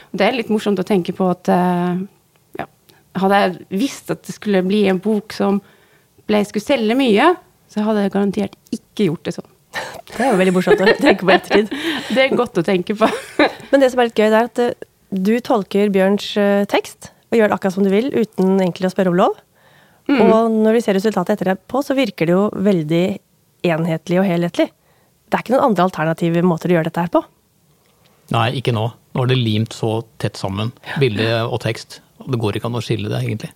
Det 0.09 0.25
er 0.25 0.33
litt 0.33 0.49
morsomt 0.49 0.79
å 0.81 0.87
tenke 0.87 1.13
på 1.13 1.27
at 1.29 1.51
ja, 1.51 2.65
hadde 3.21 3.41
jeg 3.43 3.67
visst 3.69 4.09
at 4.09 4.23
det 4.25 4.33
skulle 4.33 4.63
bli 4.65 4.87
en 4.89 4.97
bok 5.03 5.35
som 5.37 5.59
ble, 6.25 6.41
skulle 6.49 6.65
selge 6.65 6.97
mye, 6.97 7.27
så 7.75 7.83
hadde 7.83 8.05
jeg 8.05 8.13
garantert 8.13 8.55
ikke 8.73 9.09
gjort 9.09 9.27
det 9.27 9.35
sånn. 9.35 9.51
Det 10.07 10.21
er 10.23 10.29
jo 10.31 10.39
veldig 10.39 10.53
morsomt 10.55 10.79
å 10.79 10.87
tenke 10.95 11.27
på 11.27 11.33
ettertid. 11.33 11.73
Det 12.15 12.21
er 12.23 12.37
godt 12.39 12.61
å 12.61 12.63
tenke 12.63 12.95
på. 12.95 13.09
Men 13.73 13.83
det 13.83 13.89
som 13.91 13.99
er 13.99 14.07
litt 14.07 14.21
gøy, 14.21 14.29
det 14.31 14.39
er 14.39 14.47
at 14.47 14.61
eh, 14.63 14.87
du 15.11 15.33
tolker 15.43 15.91
Bjørns 15.91 16.29
eh, 16.39 16.63
tekst 16.71 17.11
og 17.27 17.37
gjør 17.39 17.51
det 17.51 17.57
akkurat 17.57 17.75
som 17.75 17.83
du 17.83 17.91
vil, 17.91 18.07
uten 18.15 18.55
egentlig 18.63 18.87
å 18.87 18.93
spørre 18.93 19.11
om 19.11 19.19
lov. 19.19 19.35
Og 20.07 20.53
når 20.53 20.77
vi 20.77 20.81
ser 20.85 20.95
resultatet 20.95 21.41
etterpå, 21.41 21.81
så 21.83 21.95
virker 21.97 22.29
det 22.29 22.35
jo 22.35 22.43
veldig 22.53 23.05
enhetlig 23.65 24.19
og 24.21 24.27
helhetlig. 24.29 24.67
Det 25.25 25.37
er 25.37 25.43
ikke 25.43 25.55
noen 25.55 25.71
andre 25.71 25.87
alternative 25.87 26.43
måter 26.45 26.71
å 26.71 26.77
gjøre 26.77 26.91
dette 26.91 27.05
her 27.07 27.11
på. 27.11 27.23
Nei, 28.35 28.47
ikke 28.61 28.73
nå. 28.75 28.85
Nå 29.17 29.23
er 29.25 29.31
det 29.31 29.39
limt 29.41 29.73
så 29.75 29.97
tett 30.21 30.37
sammen, 30.37 30.71
bilde 31.01 31.27
og 31.43 31.57
tekst. 31.65 31.99
Og 32.21 32.29
det 32.33 32.39
går 32.41 32.59
ikke 32.59 32.69
an 32.69 32.77
å 32.77 32.83
skille 32.85 33.09
det, 33.11 33.21
egentlig. 33.25 33.51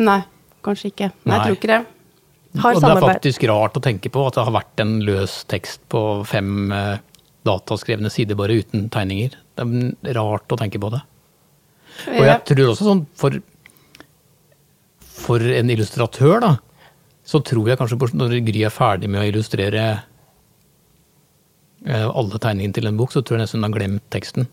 Nei, 0.00 0.20
kanskje 0.64 0.90
ikke. 0.92 1.10
Nei, 1.28 1.36
jeg 1.36 1.44
tror 1.44 1.58
ikke 1.60 1.72
det. 1.74 1.80
Har 2.60 2.74
og 2.76 2.82
det 2.84 2.90
er 2.90 3.00
faktisk 3.00 3.44
rart 3.48 3.76
å 3.78 3.80
tenke 3.80 4.10
på 4.12 4.26
at 4.28 4.34
det 4.36 4.42
har 4.44 4.52
vært 4.52 4.80
en 4.84 4.98
løs 5.06 5.38
tekst 5.48 5.80
på 5.92 6.02
fem 6.28 6.72
eh, 6.76 6.98
dataskrevne 7.48 8.10
sider 8.12 8.36
bare 8.36 8.58
uten 8.60 8.90
tegninger. 8.92 9.38
Det 9.56 10.10
er 10.12 10.18
rart 10.18 10.52
å 10.52 10.58
tenke 10.60 10.78
på 10.82 10.90
det. 10.92 11.00
Og 12.12 12.24
jeg 12.26 12.44
tror 12.50 12.68
også 12.74 12.84
sånn 12.90 13.02
for, 13.16 13.38
for 15.00 15.40
en 15.40 15.72
illustratør, 15.72 16.38
da, 16.44 16.52
så 17.24 17.40
tror 17.44 17.68
jeg 17.72 17.78
kanskje 17.80 17.98
på, 18.00 18.10
når 18.18 18.36
Gry 18.46 18.64
er 18.68 18.72
ferdig 18.74 19.08
med 19.12 19.22
å 19.22 19.28
illustrere 19.30 19.84
eh, 21.86 22.08
alle 22.08 22.40
tegningene 22.42 22.76
til 22.76 22.88
en 22.90 22.98
bok, 23.00 23.12
så 23.14 23.22
tror 23.22 23.38
jeg 23.38 23.46
nesten 23.46 23.60
hun 23.62 23.68
har 23.70 23.76
glemt 23.78 24.04
teksten. 24.14 24.48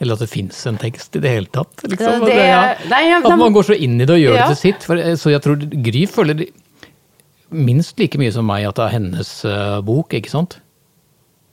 Eller 0.00 0.16
at 0.18 0.20
det 0.26 0.28
fins 0.28 0.58
en 0.68 0.76
tekst 0.80 1.16
i 1.16 1.22
det 1.24 1.30
hele 1.32 1.48
tatt. 1.52 1.72
Liksom. 1.88 2.24
Det- 2.26 2.34
det 2.34 2.48
ja. 2.50 2.60
nei, 2.90 3.02
ja, 3.08 3.20
at 3.24 3.38
man 3.40 3.52
går 3.54 3.64
så 3.70 3.76
inn 3.80 3.96
i 4.00 4.04
det 4.04 4.12
og 4.12 4.20
gjør 4.20 4.36
Ja. 4.36 4.46
det 4.48 4.56
til 4.56 4.72
sitt. 4.72 4.82
For, 4.84 4.96
eh, 4.96 5.14
så 5.16 5.30
jeg 5.32 5.42
tror 5.42 5.56
Gry 5.56 6.06
føler 6.06 6.46
minst 7.50 7.98
like 8.00 8.18
mye 8.18 8.32
som 8.34 8.46
meg 8.48 8.66
at 8.68 8.76
det 8.78 8.84
er 8.88 8.94
hennes 8.98 9.30
eh, 9.44 9.80
bok, 9.86 10.14
ikke 10.16 10.30
sant? 10.32 10.58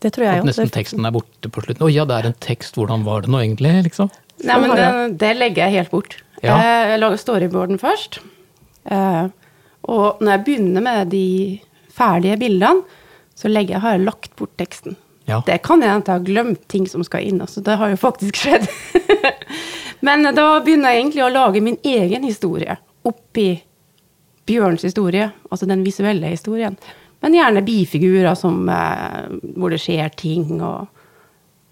Det 0.03 0.11
tror 0.15 0.25
jeg 0.25 0.39
At 0.41 0.47
nesten 0.47 0.65
Det- 0.67 0.73
teksten 0.75 1.05
er 1.07 1.11
borte 1.15 1.49
på 1.49 1.61
slutten. 1.63 1.85
Å 1.85 1.91
ja, 1.93 2.03
det 2.05 2.15
er 2.17 2.25
en 2.31 2.39
tekst, 2.43 2.75
hvordan 2.75 3.03
var 3.05 3.21
det 3.23 3.29
nå 3.31 3.39
egentlig? 3.39 3.71
liksom? 3.85 4.09
Nei, 4.43 4.57
men 4.59 4.73
det, 4.75 5.17
det 5.21 5.29
legger 5.37 5.67
jeg 5.69 5.77
helt 5.77 5.91
bort. 5.91 6.17
Ja. 6.43 6.57
Eh, 6.57 6.89
Jeg 6.91 6.99
lager 6.99 7.17
storyboarden 7.21 7.79
først. 7.79 8.19
Eh, 8.91 9.27
Og 9.87 10.19
når 10.19 10.31
jeg 10.31 10.43
begynner 10.45 10.81
med 10.83 11.09
de 11.11 11.59
ferdige 11.91 12.37
bildene, 12.39 12.83
så 13.35 13.47
legger 13.51 13.75
jeg, 13.75 13.81
har 13.81 13.91
jeg 13.97 14.05
lagt 14.05 14.35
bort 14.35 14.53
teksten. 14.57 14.95
Ja. 15.27 15.41
Det 15.45 15.61
kan 15.63 15.81
hende 15.81 16.01
at 16.01 16.07
jeg 16.07 16.13
har 16.19 16.25
glemt 16.27 16.67
ting 16.67 16.85
som 16.87 17.03
skal 17.03 17.23
inn. 17.23 17.39
altså 17.41 17.61
Det 17.63 17.77
har 17.77 17.89
jo 17.89 17.95
faktisk 17.95 18.35
skjedd. 18.35 18.67
Men 20.03 20.23
da 20.35 20.59
begynner 20.63 20.91
jeg 20.91 21.03
egentlig 21.05 21.23
å 21.23 21.31
lage 21.31 21.61
min 21.63 21.77
egen 21.83 22.23
historie 22.27 22.75
oppi 23.07 23.61
Bjørns 24.49 24.83
historie, 24.83 25.29
altså 25.49 25.67
den 25.69 25.85
visuelle 25.85 26.33
historien. 26.33 26.77
Men 27.23 27.37
gjerne 27.37 27.63
bifigurer 27.63 28.35
som, 28.35 28.67
eh, 28.69 29.29
hvor 29.55 29.71
det 29.71 29.79
skjer 29.79 30.11
ting 30.19 30.59
og 30.61 30.87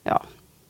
ja. 0.08 0.18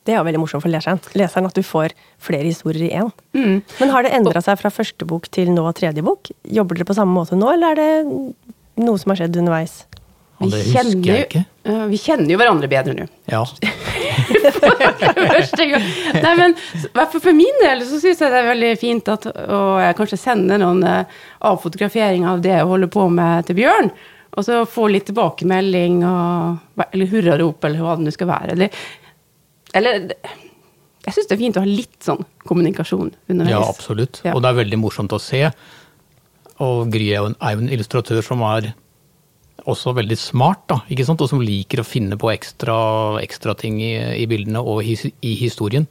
Det 0.01 0.15
er 0.15 0.17
jo 0.17 0.25
veldig 0.25 0.39
morsomt 0.41 0.63
for 0.63 0.74
leseren, 0.74 0.98
leseren 1.13 1.46
at 1.46 1.53
du 1.53 1.62
får 1.62 1.93
flere 2.17 2.48
historier 2.50 2.88
i 2.88 2.96
én. 2.98 3.12
Mm. 3.38 3.62
Men 3.79 3.91
har 3.93 4.01
det 4.03 4.15
endra 4.17 4.41
seg 4.41 4.58
fra 4.58 4.74
første 4.74 5.05
bok 5.05 5.29
til 5.29 5.51
nå 5.53 5.67
tredje 5.77 6.01
bok? 6.01 6.31
Jobber 6.41 6.79
dere 6.79 6.89
på 6.89 6.98
samme 6.98 7.13
måte 7.13 7.38
nå, 7.38 7.51
eller 7.53 7.75
er 7.75 7.77
det 7.77 8.81
noe 8.81 8.98
som 8.98 9.13
har 9.13 9.22
skjedd 9.22 9.38
underveis? 9.43 9.84
Og 10.41 10.50
det 10.50 10.62
Vi 10.62 10.71
husker 10.71 10.89
kjenner 10.89 11.12
jeg 11.12 11.25
ikke. 11.27 11.41
Uh, 11.67 11.83
vi 11.91 11.98
kjenner 12.01 12.33
jo 12.33 12.38
hverandre 12.41 12.69
bedre 12.71 12.93
nå. 12.98 13.05
Ja. 13.29 13.41
Nei, 16.21 16.31
men 16.39 16.55
for 17.13 17.33
min 17.38 17.60
del 17.62 17.83
så 17.86 18.00
syns 18.01 18.21
jeg 18.24 18.33
det 18.33 18.39
er 18.39 18.48
veldig 18.50 18.71
fint 18.81 19.12
at 19.13 19.27
og 19.29 19.75
jeg 19.83 19.98
kanskje 20.00 20.19
sender 20.19 20.62
noen 20.62 20.81
uh, 20.86 21.19
avfotograferinger 21.51 22.33
av 22.33 22.41
det 22.43 22.53
jeg 22.55 22.69
holder 22.71 22.89
på 22.91 23.05
med 23.13 23.48
til 23.48 23.60
Bjørn. 23.62 23.91
Og 24.31 24.45
så 24.48 24.62
få 24.69 24.88
litt 24.88 25.10
tilbakemelding 25.10 26.05
og 26.07 26.86
Eller 26.91 27.10
hurrarop, 27.12 27.60
eller 27.67 27.83
hva 27.83 27.98
det 28.00 28.07
nå 28.07 28.13
skal 28.15 28.29
være. 28.31 28.55
Eller, 28.55 28.69
eller 29.75 29.91
Jeg 31.05 31.15
syns 31.15 31.27
det 31.27 31.36
er 31.36 31.41
fint 31.41 31.60
å 31.60 31.65
ha 31.65 31.69
litt 31.69 32.00
sånn 32.05 32.24
kommunikasjon 32.48 33.12
underveis. 33.29 33.53
ja, 33.53 33.62
absolutt. 33.62 34.21
Ja. 34.25 34.33
Og 34.36 34.43
det 34.43 34.51
er 34.51 34.62
veldig 34.63 34.79
morsomt 34.81 35.13
å 35.13 35.19
se. 35.21 35.43
Og 36.62 36.91
Gry 36.93 37.07
er 37.10 37.24
jo 37.24 37.31
en, 37.31 37.38
er 37.41 37.57
en 37.57 37.71
illustratør 37.74 38.21
som 38.25 38.43
er 38.45 38.71
også 39.70 39.94
veldig 39.98 40.18
smart, 40.18 40.63
da, 40.72 40.80
ikke 40.91 41.06
sant? 41.08 41.22
og 41.22 41.30
som 41.32 41.41
liker 41.44 41.82
å 41.82 41.88
finne 41.88 42.18
på 42.20 42.32
ekstra, 42.34 42.77
ekstra 43.22 43.56
ting 43.58 43.80
i, 43.84 43.94
i 44.22 44.27
bildene 44.30 44.62
og 44.62 44.82
his, 44.86 45.06
i 45.22 45.36
historien. 45.39 45.88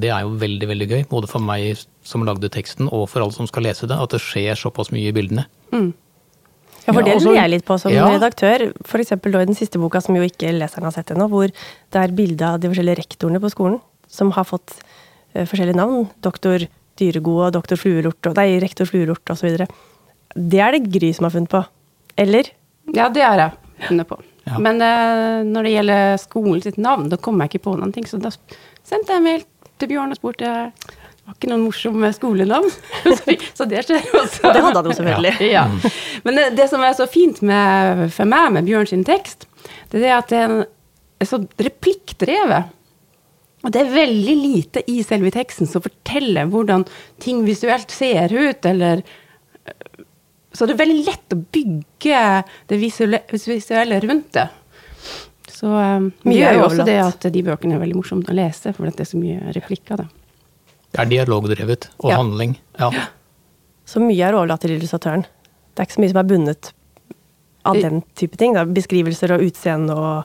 Det 0.00 0.10
er 0.12 0.24
jo 0.24 0.36
veldig 0.40 0.68
veldig 0.70 0.88
gøy, 0.90 1.02
både 1.10 1.30
for 1.30 1.42
meg 1.44 1.80
som 2.06 2.24
lagde 2.26 2.50
teksten 2.52 2.88
og 2.88 3.08
for 3.10 3.24
alle 3.24 3.34
som 3.36 3.48
skal 3.50 3.66
lese 3.66 3.88
det, 3.90 3.98
at 3.98 4.14
det 4.14 4.22
skjer 4.22 4.58
såpass 4.58 4.92
mye 4.94 5.10
i 5.10 5.16
bildene. 5.16 5.46
Ja, 6.86 6.94
for 6.94 7.04
det 7.06 7.18
lurer 7.20 7.42
jeg 7.42 7.52
litt 7.56 7.66
på 7.68 7.76
som 7.80 7.92
ja. 7.92 8.06
redaktør. 8.08 8.70
F.eks. 8.86 9.12
i 9.14 9.32
den 9.34 9.58
siste 9.58 9.80
boka, 9.82 10.00
som 10.02 10.16
jo 10.16 10.24
ikke 10.26 10.52
leseren 10.56 10.88
har 10.88 10.94
sett 10.96 11.12
ennå, 11.14 11.28
hvor 11.30 11.50
det 11.50 12.00
er 12.00 12.14
bilde 12.16 12.46
av 12.46 12.60
de 12.62 12.70
forskjellige 12.70 13.02
rektorene 13.02 13.42
på 13.42 13.52
skolen 13.52 13.80
som 14.10 14.32
har 14.34 14.46
fått 14.48 14.78
uh, 14.78 15.44
forskjellige 15.44 15.78
navn. 15.78 16.08
Doktor 16.24 16.64
Dyregod 17.00 17.44
og 17.48 17.52
doktor 17.58 17.80
Fluelort 17.80 18.30
og 18.30 18.38
Nei, 18.38 18.54
rektor 18.62 18.88
Fluelort 18.88 19.34
osv. 19.34 19.66
Det 20.34 20.62
er 20.62 20.76
det 20.76 20.88
Gry 20.90 21.12
som 21.16 21.28
har 21.28 21.34
funnet 21.36 21.52
på. 21.52 21.62
Eller? 22.16 22.50
Ja, 22.94 23.08
det 23.12 23.22
har 23.22 23.38
jeg 23.38 23.86
funnet 23.88 24.08
på. 24.08 24.18
Ja. 24.48 24.58
Men 24.58 24.80
uh, 24.82 25.44
når 25.46 25.66
det 25.66 25.74
gjelder 25.76 26.16
skolen 26.22 26.62
sitt 26.64 26.80
navn, 26.80 27.08
da 27.12 27.18
kom 27.20 27.38
jeg 27.42 27.52
ikke 27.52 27.64
på 27.68 27.76
noen 27.78 27.92
ting. 27.94 28.06
Så 28.08 28.18
da 28.22 28.32
sendte 28.86 29.14
jeg 29.14 29.24
mail 29.26 29.44
til 29.80 29.92
Bjørn 29.92 30.14
og 30.14 30.18
spurte 30.20 30.48
det 31.20 31.28
var 31.28 31.36
ikke 31.36 31.50
noen 31.52 31.62
morsomme 31.68 32.08
skolenavn. 32.16 32.70
så, 33.58 33.66
det 33.68 33.84
skjer 33.86 34.02
også. 34.18 34.40
Og 34.48 34.56
det 34.56 34.62
hadde 34.64 34.80
han 34.80 34.88
jo 34.90 34.96
selvfølgelig. 34.98 35.34
Ja. 35.54 35.66
Men 36.24 36.40
det, 36.40 36.46
det 36.58 36.66
som 36.72 36.82
er 36.82 36.96
så 36.98 37.06
fint 37.06 37.38
med, 37.46 38.08
for 38.16 38.26
meg 38.26 38.50
med 38.56 38.66
Bjørn 38.66 38.88
sin 38.90 39.04
tekst, 39.06 39.46
det 39.92 40.02
er 40.08 40.16
at 40.16 40.32
det 40.32 40.40
er 40.40 40.48
en- 40.48 40.68
er 41.20 41.28
så 41.28 41.36
replikkdrevet. 41.60 42.70
Og 43.60 43.72
det 43.74 43.82
er 43.82 43.90
veldig 43.92 44.34
lite 44.40 44.82
i 44.88 45.02
selve 45.04 45.28
teksten 45.34 45.68
som 45.68 45.82
forteller 45.84 46.48
hvordan 46.48 46.86
ting 47.20 47.42
visuelt 47.44 47.92
ser 47.92 48.32
ut, 48.32 48.64
eller 48.64 49.02
Så 50.52 50.66
det 50.66 50.74
er 50.74 50.80
veldig 50.80 51.04
lett 51.06 51.34
å 51.34 51.38
bygge 51.54 52.22
det 52.70 52.78
visuelle, 52.82 54.00
rundt 54.02 54.32
det. 54.34 54.48
Så 55.50 55.68
um, 55.70 56.08
Mye 56.24 56.32
mye 56.32 56.48
er 56.48 56.56
jo 56.58 56.64
også 56.66 56.86
det 56.88 56.96
at 57.04 57.26
de 57.34 57.42
bøkene 57.46 57.76
er 57.76 57.82
veldig 57.82 57.98
morsomme 57.98 58.26
å 58.26 58.34
lese, 58.34 58.72
for 58.74 58.88
det 58.88 59.04
er 59.04 59.10
så 59.10 59.20
mye 59.20 59.52
replikker. 59.54 60.00
da. 60.02 60.08
Det 60.90 61.02
er 61.04 61.10
dialogdrevet 61.12 61.88
og 62.00 62.10
Ja. 62.10 62.16
handling. 62.18 62.56
Ja. 62.80 62.90
Så 63.86 64.00
mye 64.02 64.26
er 64.26 64.34
overlatt 64.34 64.62
til 64.64 64.74
illustratøren. 64.74 65.22
Det 65.74 65.82
er 65.82 65.86
ikke 65.86 65.98
så 65.98 66.02
mye 66.02 66.12
som 66.14 66.22
er 66.22 66.28
bundet 66.32 66.72
av 67.64 67.74
den 67.78 68.02
type 68.18 68.36
ting. 68.40 68.54
Da. 68.54 68.64
Beskrivelser 68.64 69.36
og 69.36 69.44
utseende 69.46 69.94
og 69.94 70.24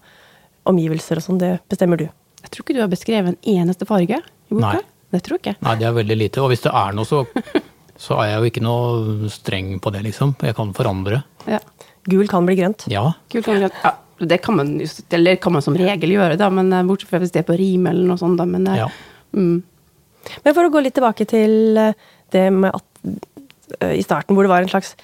omgivelser 0.65 1.17
og 1.22 1.25
sånn, 1.27 1.38
det 1.41 1.60
bestemmer 1.70 1.98
du. 2.01 2.08
Jeg 2.41 2.50
tror 2.53 2.63
ikke 2.65 2.75
du 2.77 2.82
har 2.82 2.89
beskrevet 2.89 3.27
en 3.34 3.39
eneste 3.62 3.86
farge 3.86 4.17
i 4.22 4.53
boka. 4.53 4.74
Nei. 4.74 4.82
Det 5.13 5.22
tror 5.24 5.38
jeg 5.38 5.41
ikke. 5.46 5.62
Nei, 5.62 5.75
det 5.79 5.86
er 5.88 5.94
veldig 6.00 6.17
lite. 6.17 6.41
Og 6.41 6.50
hvis 6.50 6.63
det 6.65 6.72
er 6.74 6.96
noe, 6.98 7.05
så, 7.05 7.22
så 7.98 8.18
er 8.22 8.32
jeg 8.34 8.40
jo 8.42 8.50
ikke 8.52 8.64
noe 8.66 9.30
streng 9.32 9.80
på 9.80 9.92
det, 9.96 10.02
liksom. 10.04 10.36
Jeg 10.44 10.56
kan 10.58 10.74
forandre. 10.75 11.24
Ja. 11.48 11.60
Gul 12.10 12.28
kan 12.30 12.46
bli 12.46 12.56
grønt. 12.60 12.86
Ja. 12.92 13.14
Gul 13.32 13.42
kan 13.46 13.60
vi- 13.62 13.70
ja, 13.84 13.92
det 14.20 14.42
kan 14.44 14.56
man, 14.56 14.80
just- 14.80 15.06
eller 15.14 15.36
kan 15.38 15.54
man 15.54 15.62
som 15.62 15.74
regel 15.75 16.10
gjøre, 16.12 16.38
da, 16.38 16.50
men 16.50 16.72
eh, 16.74 16.84
bortsett 16.84 17.10
fra 17.10 17.20
hvis 17.20 17.32
det 17.32 17.42
er 17.44 17.48
på 17.54 17.58
rim 17.58 17.88
eller 17.88 18.06
noe 18.08 18.18
sånt. 18.18 18.38
Da, 18.38 18.46
men, 18.46 18.68
eh, 18.68 18.78
ja. 18.84 18.88
mm, 19.34 19.64
Men 20.44 20.54
for 20.56 20.64
å 20.66 20.72
gå 20.74 20.82
litt 20.84 20.96
tilbake 20.96 21.25
til 21.28 21.78
eh, 21.78 21.94
det 22.32 22.52
med 22.54 22.74
at 22.74 22.84
i 23.96 24.02
starten 24.06 24.36
hvor 24.36 24.44
det 24.46 24.50
var 24.50 24.62
en 24.62 24.70
slags 24.70 24.96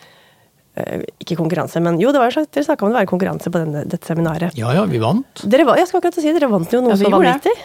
eh, 0.77 1.01
Ikke 1.19 1.35
konkurranse, 1.37 1.81
men 1.81 1.99
jo, 1.99 2.11
det 2.11 2.19
var 2.21 2.25
en 2.29 2.31
slags, 2.31 2.49
dere 2.53 2.63
snakka 2.65 2.83
om 2.85 2.89
det 2.91 2.97
var 2.99 3.05
en 3.07 3.11
konkurranse 3.11 3.49
på 3.51 3.59
denne, 3.61 3.83
dette 3.89 4.05
seminaret. 4.07 4.55
ja, 4.57 4.71
ja, 4.73 4.85
vi 4.85 4.97
vant. 5.01 5.43
Dere, 5.49 5.65
jeg 5.77 5.87
skal 5.89 5.99
akkurat 6.01 6.13
si, 6.21 6.31
dere 6.33 6.49
vant 6.49 6.71
jo 6.71 6.81
noe 6.81 6.93
Ja, 6.93 6.95
så 6.97 7.09
gjorde 7.09 7.55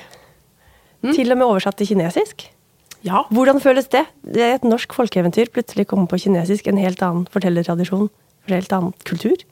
Mm. 1.05 1.13
Til 1.15 1.31
og 1.31 1.37
med 1.39 1.47
oversatt 1.47 1.77
til 1.77 1.87
kinesisk. 1.91 2.47
Ja. 3.05 3.25
Hvordan 3.35 3.61
føles 3.63 3.91
det? 3.93 4.05
Det 4.23 4.43
er 4.43 4.57
et 4.57 4.65
norsk 4.67 4.95
folkeeventyr 4.97 5.51
plutselig 5.55 5.87
kommer 5.91 6.09
på 6.11 6.21
kinesisk. 6.25 6.67
En 6.71 6.81
helt 6.81 7.03
annen 7.05 7.27
fortellertradisjon. 7.33 8.09
En 8.47 8.55
helt 8.57 8.73
annen 8.73 8.97
kultur. 9.07 9.45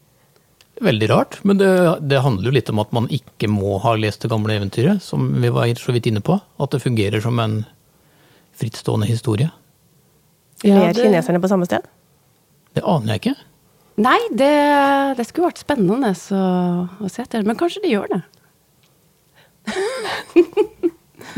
Veldig 0.82 1.06
rart, 1.10 1.38
men 1.46 1.60
det, 1.60 1.70
det 2.02 2.18
handler 2.24 2.50
jo 2.50 2.54
litt 2.56 2.70
om 2.72 2.80
at 2.82 2.90
man 2.96 3.04
ikke 3.14 3.46
må 3.46 3.76
ha 3.84 3.92
lest 3.94 4.24
det 4.24 4.30
gamle 4.32 4.56
eventyret, 4.58 5.04
som 5.04 5.28
vi 5.38 5.52
var 5.54 5.70
så 5.78 5.94
vidt 5.94 6.08
inne 6.10 6.22
på. 6.24 6.34
At 6.58 6.74
det 6.74 6.82
fungerer 6.82 7.22
som 7.22 7.38
en 7.38 7.60
frittstående 8.58 9.06
historie. 9.06 9.52
Ja, 10.64 10.80
det... 10.88 10.96
Er 10.96 11.02
kineserne 11.04 11.42
på 11.42 11.50
samme 11.50 11.68
sted? 11.68 11.86
Det 12.74 12.82
aner 12.82 13.14
jeg 13.14 13.22
ikke. 13.22 13.36
Nei, 14.02 14.18
det, 14.34 14.50
det 15.14 15.28
skulle 15.28 15.52
vært 15.52 15.62
spennende 15.62 16.10
å, 16.10 16.42
å 16.98 17.10
se 17.12 17.22
etter, 17.22 17.46
men 17.46 17.58
kanskje 17.58 17.84
de 17.84 17.92
gjør 17.92 18.10
det. 18.10 18.22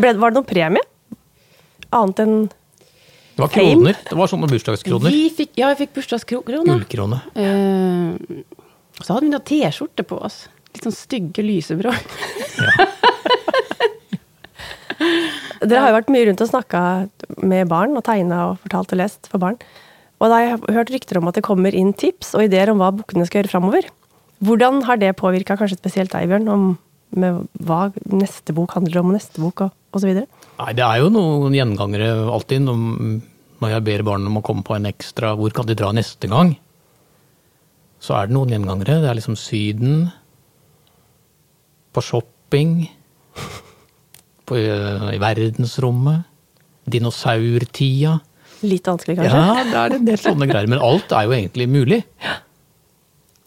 Ble, 0.01 0.15
var 0.17 0.33
det 0.33 0.39
noen 0.39 0.49
premie? 0.49 0.89
Annet 1.95 2.19
enn 2.25 2.37
Det 2.49 3.43
var 3.43 3.49
Fame? 3.53 3.75
kroner. 3.75 3.97
Det 4.11 4.17
var 4.19 4.27
sånne 4.33 4.49
bursdagskroner. 4.51 5.11
Vi 5.13 5.29
fikk, 5.37 5.53
ja, 5.61 5.69
vi 5.75 5.85
fikk 5.85 5.93
bursdagskrone. 5.99 6.65
Gullkrone. 6.65 7.19
Eh, 7.37 8.43
så 9.03 9.13
hadde 9.13 9.27
vi 9.27 9.33
noen 9.35 9.45
T-skjorte 9.45 10.03
på 10.09 10.17
oss. 10.25 10.47
Litt 10.75 10.85
sånn 10.89 10.97
stygge 10.97 11.43
lysebrå. 11.45 11.93
Dere 15.67 15.81
har 15.83 15.91
jo 15.91 15.97
vært 15.99 16.11
mye 16.13 16.27
rundt 16.29 16.43
og 16.45 16.51
snakka 16.51 16.81
med 17.45 17.69
barn 17.71 17.97
og 17.99 18.05
tegna 18.07 18.37
og 18.51 18.59
fortalt 18.65 18.93
og 18.95 19.01
lest 19.01 19.29
for 19.31 19.43
barn. 19.43 19.59
Og 20.21 20.31
da 20.31 20.39
har 20.39 20.45
jeg 20.47 20.75
hørt 20.79 20.93
rykter 20.95 21.19
om 21.21 21.29
at 21.29 21.37
det 21.37 21.45
kommer 21.45 21.75
inn 21.77 21.93
tips 21.97 22.33
og 22.37 22.47
ideer 22.47 22.71
om 22.73 22.81
hva 22.81 22.93
bukkene 22.97 23.27
skal 23.29 23.43
gjøre 23.43 23.53
framover. 23.53 23.89
Hvordan 24.45 24.83
har 24.89 24.97
det 25.01 25.15
påvirka 25.21 25.57
kanskje 25.57 25.79
spesielt 25.81 26.13
deg, 26.13 26.29
Bjørn, 26.31 26.49
om 26.53 26.67
med 27.17 27.47
hva 27.65 27.87
neste 28.13 28.53
bok 28.57 28.75
handler 28.77 29.01
om, 29.01 29.13
og 29.13 29.17
neste 29.17 29.41
bok 29.41 29.63
og 29.67 29.71
osv.? 29.97 30.25
Nei, 30.57 30.73
det 30.77 30.85
er 30.85 31.03
jo 31.03 31.09
noen 31.13 31.55
gjengangere 31.57 32.13
alltid 32.33 32.65
når, 32.65 33.73
jeg 33.73 33.85
ber 33.85 34.05
barna 34.07 34.31
om 34.31 34.39
å 34.41 34.45
komme 34.45 34.65
på 34.65 34.77
en 34.77 34.89
ekstra 34.89 35.35
Hvor 35.37 35.53
kan 35.53 35.69
de 35.69 35.77
dra 35.77 35.91
neste 35.97 36.31
gang? 36.33 36.55
Så 38.01 38.15
er 38.17 38.29
det 38.29 38.37
noen 38.37 38.53
gjengangere. 38.53 39.01
Det 39.03 39.11
er 39.11 39.19
liksom 39.19 39.37
Syden. 39.41 40.07
På 41.97 42.05
shopping. 42.05 42.87
På, 44.47 44.57
øh, 44.61 45.09
I 45.17 45.21
verdensrommet. 45.21 46.29
Dinosaurtida. 46.87 48.19
Litt 48.65 48.89
vanskelig, 48.89 49.17
kanskje? 49.19 49.41
Ja, 49.41 49.65
det 49.65 49.81
er 49.81 49.97
en 49.97 50.07
del 50.07 50.21
sånne 50.21 50.49
greier. 50.49 50.71
Men 50.71 50.85
alt 50.85 51.13
er 51.13 51.27
jo 51.27 51.35
egentlig 51.37 51.67
mulig. 51.73 52.01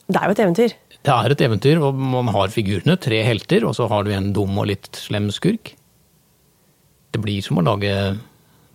Det 0.10 0.18
er 0.18 0.26
jo 0.26 0.36
et 0.36 0.44
eventyr. 0.44 0.76
Det 1.00 1.16
er 1.16 1.34
et 1.34 1.42
eventyr, 1.46 1.80
og 1.86 1.96
man 1.96 2.30
har 2.34 2.52
figurene, 2.52 2.98
tre 3.00 3.22
helter, 3.24 3.64
og 3.70 3.78
så 3.78 3.88
har 3.90 4.04
du 4.04 4.12
en 4.12 4.34
dum 4.36 4.58
og 4.60 4.68
litt 4.74 4.90
slem 5.00 5.30
skurk. 5.34 5.78
Det 7.12 7.22
blir 7.22 7.42
som 7.42 7.60
å 7.60 7.66
lage 7.66 7.94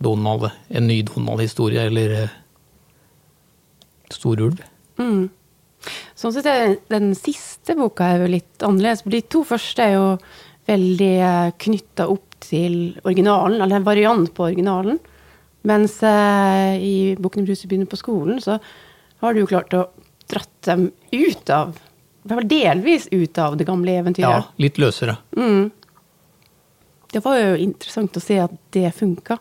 Donald, 0.03 0.49
en 0.67 0.87
ny 0.87 1.01
Donald-historie, 1.07 1.85
eller 1.87 2.15
uh, 2.25 2.35
Storulv. 4.11 4.59
Mm. 4.99 5.29
Sånn 6.17 6.33
sett 6.35 6.47
er 6.49 6.77
den 6.91 7.13
siste 7.17 7.75
boka 7.77 8.07
er 8.09 8.25
jo 8.25 8.31
litt 8.31 8.65
annerledes. 8.65 9.05
De 9.05 9.21
to 9.29 9.43
første 9.47 9.83
er 9.85 9.95
jo 9.95 10.07
veldig 10.65 11.15
knytta 11.61 12.07
opp 12.09 12.37
til 12.45 12.95
originalen, 13.05 13.61
eller 13.61 13.79
en 13.79 13.87
variant 13.87 14.31
på 14.33 14.47
originalen. 14.47 14.99
Mens 15.65 15.97
eh, 16.05 16.77
i 16.77 16.97
boken 17.17 17.45
'Bruse 17.45 17.67
begynner 17.67 17.89
på 17.89 17.97
skolen', 17.97 18.41
så 18.41 18.59
har 19.21 19.33
du 19.33 19.41
jo 19.41 19.49
klart 19.49 19.73
å 19.73 19.87
dratt 20.29 20.53
dem 20.67 20.91
ut 21.11 21.49
av 21.53 21.73
I 22.25 22.27
hvert 22.27 22.39
fall 22.39 22.49
delvis 22.49 23.07
ut 23.11 23.37
av 23.37 23.57
det 23.57 23.67
gamle 23.67 23.97
eventyret. 24.01 24.45
Ja, 24.45 24.53
litt 24.57 24.79
løsere. 24.81 25.19
Det 27.15 27.21
var 27.23 27.37
jo 27.39 27.51
interessant 27.63 28.17
å 28.19 28.23
se 28.23 28.35
at 28.43 28.55
det 28.75 28.89
funka. 28.91 29.37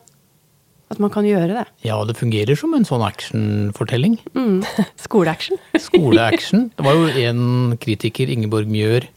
At 0.92 1.00
man 1.02 1.10
kan 1.10 1.26
gjøre 1.26 1.56
det. 1.56 1.64
Ja, 1.82 1.96
det 2.06 2.14
fungerer 2.14 2.54
som 2.58 2.74
en 2.76 2.84
sånn 2.86 3.02
actionfortelling. 3.02 4.20
Skoleaction. 5.06 5.58
Skoleaction. 5.82 6.68
Det 6.76 6.86
var 6.86 6.94
jo 6.94 7.08
en 7.24 7.74
kritiker, 7.82 8.30
Ingeborg 8.30 8.70
Mjør, 8.70 9.08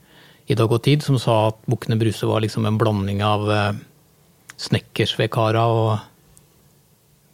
i 0.49 0.57
Dag 0.57 0.73
og 0.73 0.81
Tid, 0.87 1.05
som 1.05 1.19
sa 1.21 1.51
at 1.51 1.59
Bukkene 1.69 1.99
Bruse 2.01 2.25
var 2.25 2.41
liksom 2.41 2.65
en 2.65 2.79
blanding 2.81 3.21
av 3.21 3.45
eh, 3.51 3.77
Snekkersvekara 4.63 5.67
og 5.75 5.93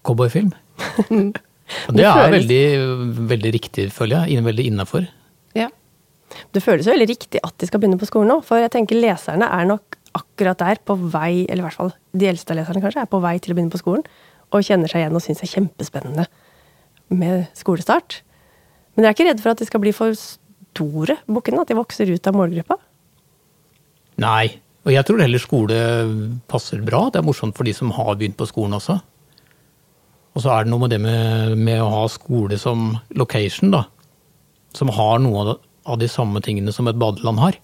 cowboyfilm. 0.03 0.51
Og 1.87 1.95
det 1.95 2.03
Det 2.03 2.05
er 2.05 2.33
veldig, 2.33 2.63
veldig 3.31 3.51
riktig, 3.55 3.85
føler 3.95 4.27
jeg. 4.27 4.43
Veldig 4.43 4.65
innafor. 4.67 5.05
Ja. 5.55 5.69
Det 6.53 6.61
føles 6.61 6.85
jo 6.85 6.91
veldig 6.91 7.07
riktig 7.09 7.39
at 7.39 7.55
de 7.61 7.69
skal 7.69 7.79
begynne 7.79 8.01
på 8.01 8.09
skolen 8.09 8.29
nå, 8.33 8.41
for 8.45 8.59
jeg 8.59 8.73
tenker 8.75 8.99
leserne 8.99 9.47
er 9.47 9.69
nok 9.71 9.95
akkurat 10.17 10.61
der 10.61 10.81
på 10.85 10.95
vei, 10.97 11.45
eller 11.47 11.63
i 11.63 11.67
hvert 11.67 11.79
fall 11.79 11.93
de 12.13 12.29
eldste 12.29 12.55
leserne 12.57 12.83
kanskje, 12.83 13.03
er 13.03 13.11
på 13.11 13.21
vei 13.23 13.35
til 13.41 13.53
å 13.53 13.57
begynne 13.57 13.73
på 13.73 13.81
skolen, 13.81 14.05
og 14.53 14.65
kjenner 14.65 14.91
seg 14.91 15.01
igjen 15.01 15.17
og 15.17 15.23
syns 15.25 15.41
det 15.41 15.47
er 15.47 15.53
kjempespennende 15.55 16.25
med 17.13 17.47
skolestart. 17.57 18.21
Men 18.93 19.05
jeg 19.05 19.09
er 19.09 19.17
ikke 19.17 19.29
redd 19.31 19.41
for 19.41 19.53
at 19.53 19.61
de 19.61 19.67
skal 19.69 19.81
bli 19.81 19.93
for 19.95 20.13
store, 20.17 21.17
bukkene, 21.29 21.63
at 21.63 21.71
de 21.71 21.77
vokser 21.77 22.09
ut 22.13 22.29
av 22.29 22.37
målgruppa. 22.37 22.77
Nei. 24.21 24.59
Og 24.83 24.91
jeg 24.91 25.07
tror 25.07 25.21
heller 25.23 25.39
skole 25.39 25.75
passer 26.51 26.81
bra. 26.83 27.05
Det 27.07 27.21
er 27.21 27.25
morsomt 27.25 27.55
for 27.55 27.63
de 27.63 27.71
som 27.75 27.93
har 27.95 28.17
begynt 28.19 28.35
på 28.35 28.49
skolen 28.49 28.75
også. 28.75 28.97
Og 30.33 30.43
så 30.43 30.51
er 30.51 30.65
det 30.65 30.73
noe 30.73 30.83
med 30.83 30.91
det 30.91 30.99
med, 31.01 31.53
med 31.55 31.79
å 31.79 31.91
ha 31.93 32.01
skole 32.11 32.57
som 32.59 32.97
location, 33.15 33.71
da. 33.71 33.85
Som 34.75 34.91
har 34.91 35.21
noe 35.23 35.55
av 35.87 35.99
de 36.01 36.09
samme 36.11 36.41
tingene 36.43 36.73
som 36.75 36.89
et 36.89 36.99
badeland 36.99 37.39
har. 37.39 37.59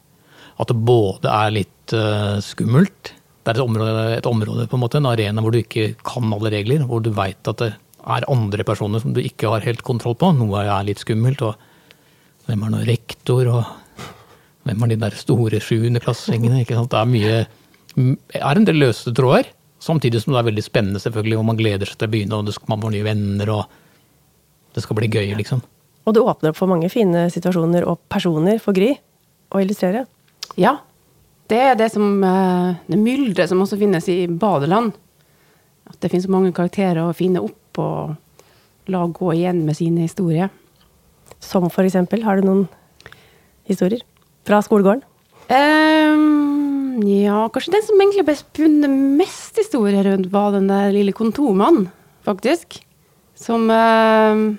At 0.60 0.72
det 0.72 0.80
både 0.88 1.32
er 1.32 1.56
litt 1.56 1.96
eh, 1.96 2.39
skummelt. 2.44 3.13
Det 3.44 3.54
er 3.54 3.60
et 3.60 3.63
område, 3.63 4.08
et 4.18 4.30
område, 4.30 4.68
på 4.70 4.78
en 4.78 4.84
måte, 4.84 5.00
en 5.00 5.10
arena 5.10 5.44
hvor 5.44 5.56
du 5.56 5.62
ikke 5.62 5.94
kan 6.06 6.34
alle 6.36 6.51
regler. 6.54 6.84
Hvor 6.88 7.04
du 7.04 7.13
veit 7.16 7.48
at 7.50 7.63
det 7.63 7.72
er 8.00 8.28
andre 8.32 8.66
personer 8.68 9.01
som 9.04 9.16
du 9.16 9.22
ikke 9.24 9.51
har 9.54 9.66
helt 9.66 9.86
kontroll 9.88 10.18
på. 10.20 10.34
Noe 10.36 10.66
er 10.66 10.88
litt 10.88 11.01
skummelt. 11.04 11.42
og 11.46 11.56
Hvem 12.50 12.66
er 12.66 12.74
nå 12.74 12.84
rektor, 12.88 13.48
og 13.54 14.06
hvem 14.68 14.84
er 14.84 14.92
de 14.92 15.00
der 15.06 15.16
store 15.18 15.63
sjuendeklassingene? 15.63 16.66
Det 16.68 17.00
er 17.00 17.10
mye 17.10 17.39
er 17.98 18.60
en 18.60 18.68
del 18.68 18.80
løse 18.80 19.13
tråder. 19.16 19.50
Samtidig 19.80 20.22
som 20.22 20.34
det 20.34 20.42
er 20.42 20.50
veldig 20.50 20.63
spennende, 20.63 21.00
selvfølgelig, 21.00 21.38
og 21.39 21.46
man 21.48 21.60
gleder 21.60 21.88
seg 21.88 22.00
til 22.01 22.10
å 22.10 22.12
begynne, 22.12 22.39
og 22.39 22.70
man 22.72 22.82
får 22.84 22.94
nye 22.94 23.06
venner, 23.06 23.51
og 23.54 24.74
det 24.75 24.84
skal 24.84 24.98
bli 25.00 25.08
gøy, 25.08 25.32
liksom. 25.39 25.62
Og 26.08 26.16
det 26.16 26.24
åpner 26.24 26.51
opp 26.51 26.60
for 26.60 26.72
mange 26.72 26.90
fine 26.92 27.27
situasjoner 27.31 27.86
og 27.88 28.01
personer 28.12 28.60
for 28.64 28.75
Gry 28.75 28.92
å 29.53 29.62
illustrere. 29.64 30.03
Ja. 30.59 30.77
Det 31.50 31.57
er 31.72 31.77
det 31.79 31.89
som 31.93 32.24
eh, 32.24 32.75
Det 32.85 33.00
mylderet 33.00 33.50
som 33.50 33.61
også 33.63 33.79
finnes 33.79 34.09
i 34.11 34.25
badeland. 34.27 34.93
At 35.89 35.98
det 36.03 36.11
finnes 36.11 36.27
så 36.27 36.33
mange 36.33 36.53
karakterer 36.53 37.01
å 37.01 37.15
finne 37.17 37.41
opp 37.41 37.79
og 37.81 38.89
la 38.89 39.05
gå 39.07 39.31
igjen 39.33 39.63
med 39.65 39.77
sine 39.77 40.03
historier. 40.05 40.50
Som 41.39 41.69
for 41.72 41.87
eksempel, 41.87 42.24
har 42.25 42.37
du 42.37 42.48
noen 42.48 42.65
historier 43.69 44.03
fra 44.45 44.59
skolegården? 44.65 45.05
Um, 45.50 47.00
ja, 47.07 47.48
kanskje 47.53 47.74
den 47.74 47.85
som 47.87 48.01
egentlig 48.01 48.25
ble 48.27 48.35
spunnet 48.37 48.98
mest 49.22 49.57
historier 49.57 50.05
rundt, 50.05 50.29
var 50.33 50.51
den 50.53 50.67
der 50.69 50.91
lille 50.93 51.13
kontormannen, 51.15 51.87
faktisk. 52.27 52.81
Som 53.37 53.69
uh, 53.72 54.53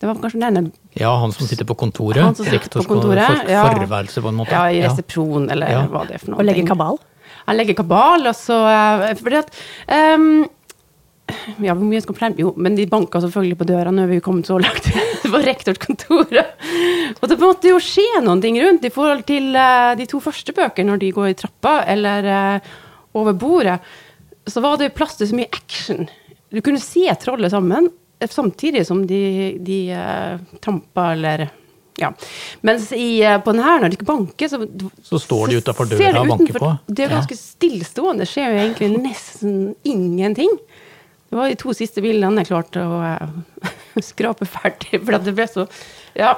Det 0.00 0.08
var 0.08 0.20
kanskje 0.22 0.44
denne 0.44 0.70
Ja, 0.98 1.12
han 1.16 1.32
som 1.32 1.46
sitter 1.48 1.64
på 1.68 1.76
kontoret. 1.78 2.20
Han 2.22 2.34
som 2.36 2.46
sitter 2.46 2.68
på 2.68 2.84
kontoret, 2.84 3.24
for, 3.24 3.50
ja. 3.50 3.62
forværelse, 3.72 4.22
på 4.22 4.32
en 4.32 4.40
måte. 4.42 4.52
Ja, 4.52 4.66
i 4.68 4.82
resepsjon, 4.84 5.48
eller 5.50 5.70
Ja. 5.72 5.86
hva 5.88 6.04
det 6.08 6.18
er 6.18 6.22
for 6.24 6.34
noe. 6.34 6.42
Og 6.42 6.48
legge 6.48 6.66
kabal? 6.68 6.98
Han 7.46 7.56
legger 7.58 7.78
kabal, 7.78 8.26
og 8.28 8.36
så 8.38 8.58
eh, 8.70 9.14
Fordi 9.18 9.38
at 9.40 9.48
um, 9.88 10.44
Ja, 11.64 11.72
hvor 11.72 11.86
mye 11.86 12.02
skal 12.04 12.18
frem? 12.18 12.36
Jo, 12.38 12.52
men 12.60 12.76
de 12.76 12.86
banka 12.90 13.22
selvfølgelig 13.22 13.58
på 13.62 13.66
døra 13.70 13.92
når 13.94 14.10
vi 14.10 14.20
kom 14.20 14.42
så 14.44 14.58
langt 14.60 14.90
på 15.32 15.40
rektorkontoret. 15.40 16.52
Og 17.22 17.28
det 17.30 17.38
måtte 17.40 17.72
jo 17.72 17.80
skje 17.82 18.20
noen 18.20 18.42
ting 18.44 18.58
rundt 18.60 18.84
i 18.84 18.92
forhold 18.92 19.24
til 19.30 19.56
uh, 19.56 19.94
de 19.96 20.06
to 20.10 20.20
første 20.20 20.52
bøkene, 20.52 20.92
når 20.92 21.02
de 21.02 21.12
går 21.16 21.30
i 21.32 21.38
trappa 21.38 21.78
eller 21.88 22.28
uh, 22.28 22.72
over 23.16 23.32
bordet. 23.32 23.78
Så 24.46 24.60
var 24.60 24.76
det 24.76 24.92
plass 24.94 25.16
til 25.16 25.30
så 25.30 25.38
mye 25.38 25.50
action. 25.54 26.04
Du 26.52 26.60
kunne 26.60 26.82
se 26.82 27.06
trollet 27.22 27.54
sammen, 27.54 27.88
samtidig 28.30 28.86
som 28.86 29.06
de, 29.06 29.58
de 29.58 29.78
eh, 29.90 30.38
trampa 30.60 31.12
eller 31.12 31.48
ja. 32.00 32.12
Mens 32.60 32.92
i, 32.92 33.22
eh, 33.22 33.38
på 33.38 33.52
den 33.52 33.62
her, 33.62 33.80
når 33.80 33.88
de 33.92 33.98
ikke 33.98 34.08
banker, 34.08 34.48
så 34.48 34.60
Så 35.02 35.18
står 35.18 35.48
de 35.48 35.58
utenfor 35.60 35.88
ser 35.90 35.98
døra 35.98 36.22
og 36.22 36.28
banker 36.28 36.58
på. 36.58 36.78
Det 36.86 37.04
er 37.04 37.10
Ja. 37.10 37.16
ganske 37.20 37.36
stillstående 37.36 38.24
Det 38.24 38.28
skjer 38.28 38.52
jo 38.52 38.62
egentlig 38.62 39.02
nesten 39.08 39.74
ingenting. 39.84 40.56
Det 41.28 41.36
var 41.36 41.48
de 41.48 41.56
to 41.56 41.72
siste 41.72 42.02
bildene 42.04 42.42
jeg 42.42 42.50
klarte 42.50 42.80
å 42.84 43.00
uh, 43.00 43.28
skrape 44.00 44.44
ferdig, 44.44 45.00
for 45.00 45.18
det 45.18 45.34
ble 45.34 45.46
så 45.48 45.66
Ja. 46.14 46.34